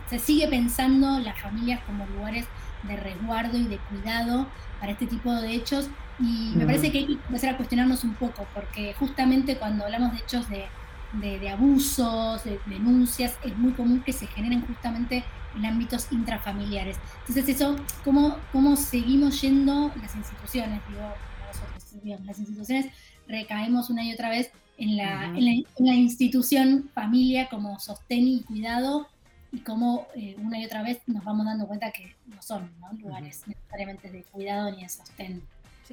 se, 0.10 0.20
sigue 0.20 0.48
pensando 0.48 1.20
las 1.20 1.40
familias 1.40 1.82
como 1.86 2.06
lugares 2.08 2.48
de 2.84 2.96
resguardo 2.96 3.58
y 3.58 3.66
de 3.66 3.78
cuidado 3.78 4.48
para 4.80 4.92
este 4.92 5.08
tipo 5.08 5.34
de 5.34 5.54
hechos 5.54 5.90
y 6.20 6.54
me 6.56 6.66
parece 6.66 6.92
que 6.92 7.00
hay 7.00 7.06
que 7.08 7.14
empezar 7.14 7.54
a 7.54 7.58
cuestionarnos 7.58 8.04
un 8.04 8.16
poco, 8.16 8.48
porque 8.54 8.94
justamente 8.98 9.58
cuando 9.58 9.86
hablamos 9.86 10.14
de 10.14 10.18
hechos 10.20 10.50
de 10.50 10.66
de, 11.14 11.50
abusos, 11.50 12.44
de 12.44 12.60
denuncias, 12.66 13.38
es 13.44 13.58
muy 13.58 13.72
común 13.74 14.02
que 14.04 14.14
se 14.14 14.28
generen 14.28 14.66
justamente 14.66 15.24
en 15.56 15.66
ámbitos 15.66 16.12
intrafamiliares. 16.12 16.98
Entonces 17.20 17.56
eso, 17.56 17.76
¿cómo, 18.04 18.38
cómo 18.52 18.76
seguimos 18.76 19.42
yendo 19.42 19.92
las 20.02 20.16
instituciones? 20.16 20.82
Digo, 20.88 21.14
nosotros, 21.48 22.26
las 22.26 22.40
instituciones 22.40 22.88
recaemos 23.28 23.90
una 23.90 24.04
y 24.04 24.14
otra 24.14 24.30
vez 24.30 24.52
en 24.78 24.96
la, 24.96 25.26
en 25.26 25.66
la, 25.80 25.94
institución 25.96 26.92
familia 26.94 27.50
como 27.50 27.80
sostén 27.80 28.28
y 28.28 28.42
cuidado 28.42 29.08
y 29.52 29.60
cómo 29.60 30.08
eh, 30.16 30.36
una 30.40 30.60
y 30.60 30.66
otra 30.66 30.84
vez 30.84 31.00
nos 31.08 31.24
vamos 31.24 31.46
dando 31.46 31.68
cuenta 31.68 31.92
que 31.92 32.16
no 32.26 32.42
son 32.42 32.70
lugares 33.00 33.44
necesariamente 33.48 34.12
de 34.12 34.24
cuidado 34.24 34.72
ni 34.72 34.84
de 34.84 34.90
sostén. 34.90 35.42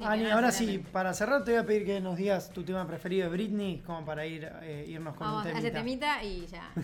Ani, 0.03 0.29
ahora 0.29 0.51
sí, 0.51 0.83
para 0.91 1.13
cerrar 1.13 1.43
te 1.45 1.51
voy 1.51 1.61
a 1.61 1.65
pedir 1.65 1.85
que 1.85 2.01
nos 2.01 2.17
digas 2.17 2.49
tu 2.49 2.63
tema 2.63 2.85
preferido 2.85 3.29
de 3.29 3.29
Britney, 3.29 3.79
como 3.79 4.03
para 4.03 4.25
ir 4.25 4.51
eh, 4.61 4.85
irnos 4.89 5.15
con 5.15 5.27
Vamos, 5.27 5.45
un 5.45 5.53
temita. 5.53 5.77
temita 5.77 6.23
y 6.23 6.47
ya. 6.47 6.69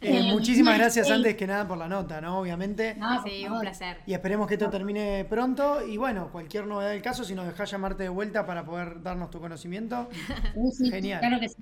Eh, 0.00 0.30
muchísimas 0.30 0.78
gracias 0.78 1.10
antes 1.10 1.34
que 1.34 1.44
nada 1.44 1.66
por 1.66 1.76
la 1.76 1.88
nota, 1.88 2.20
¿no? 2.20 2.38
Obviamente. 2.38 2.96
sí, 3.24 3.44
un 3.48 3.58
placer. 3.58 3.98
Y 4.06 4.14
esperemos 4.14 4.46
que 4.46 4.54
esto 4.54 4.70
termine 4.70 5.26
pronto. 5.28 5.84
Y 5.84 5.96
bueno, 5.96 6.30
cualquier 6.30 6.68
novedad 6.68 6.90
del 6.90 7.02
caso, 7.02 7.24
si 7.24 7.34
nos 7.34 7.46
dejás 7.46 7.68
llamarte 7.68 8.04
de 8.04 8.08
vuelta 8.08 8.46
para 8.46 8.64
poder 8.64 9.02
darnos 9.02 9.28
tu 9.30 9.40
conocimiento. 9.40 10.08
Genial. 10.90 11.18
Claro 11.18 11.40
que 11.40 11.48
sí. 11.48 11.56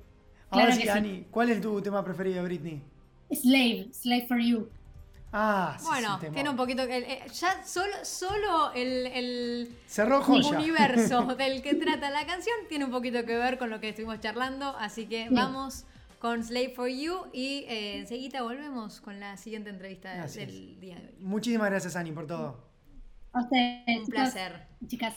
Ahora 0.51 0.73
sí, 0.73 0.87
Ani, 0.87 1.27
¿cuál 1.31 1.49
es 1.49 1.63
tu 1.63 1.81
tema 1.81 2.05
preferido 2.05 2.37
de 2.37 2.43
Britney? 2.43 2.83
Slave, 3.33 3.89
Slave 3.93 4.27
for 4.27 4.39
You. 4.39 4.69
Ah, 5.33 5.77
sí, 5.79 5.87
Bueno, 5.87 6.19
tiene 6.19 6.49
un 6.49 6.57
poquito. 6.57 6.83
ya 6.87 7.65
solo, 7.65 7.93
solo 8.05 8.73
el, 8.73 9.07
el 9.07 9.71
universo 10.55 11.25
del 11.37 11.61
que 11.63 11.75
trata 11.75 12.11
la 12.11 12.25
canción 12.25 12.57
tiene 12.69 12.85
un 12.85 12.91
poquito 12.91 13.25
que 13.27 13.37
ver 13.37 13.59
con 13.59 13.69
lo 13.69 13.81
que 13.81 13.91
estuvimos 13.91 14.21
charlando. 14.21 14.75
Así 14.79 15.07
que 15.07 15.29
vamos 15.31 15.85
con 16.21 16.43
Slave 16.43 16.71
for 16.75 16.89
You 16.89 17.27
y 17.33 17.65
eh, 17.69 17.99
enseguida 17.99 18.43
volvemos 18.43 19.01
con 19.01 19.21
la 19.21 19.37
siguiente 19.37 19.71
entrevista 19.71 20.27
del 20.27 20.81
día 20.81 20.97
de 20.97 21.09
hoy. 21.09 21.15
Muchísimas 21.21 21.69
gracias, 21.71 21.97
Ani, 21.97 22.13
por 22.13 22.27
todo. 22.27 22.65
A 23.33 23.43
ustedes. 23.43 23.99
Un 23.99 24.07
placer. 24.07 24.67
Chicas. 24.87 25.15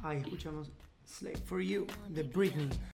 Ahí 0.00 0.18
escuchamos 0.18 0.70
Slave 1.06 1.38
for 1.38 1.60
You 1.62 1.86
de 2.08 2.22
Britney. 2.24 2.68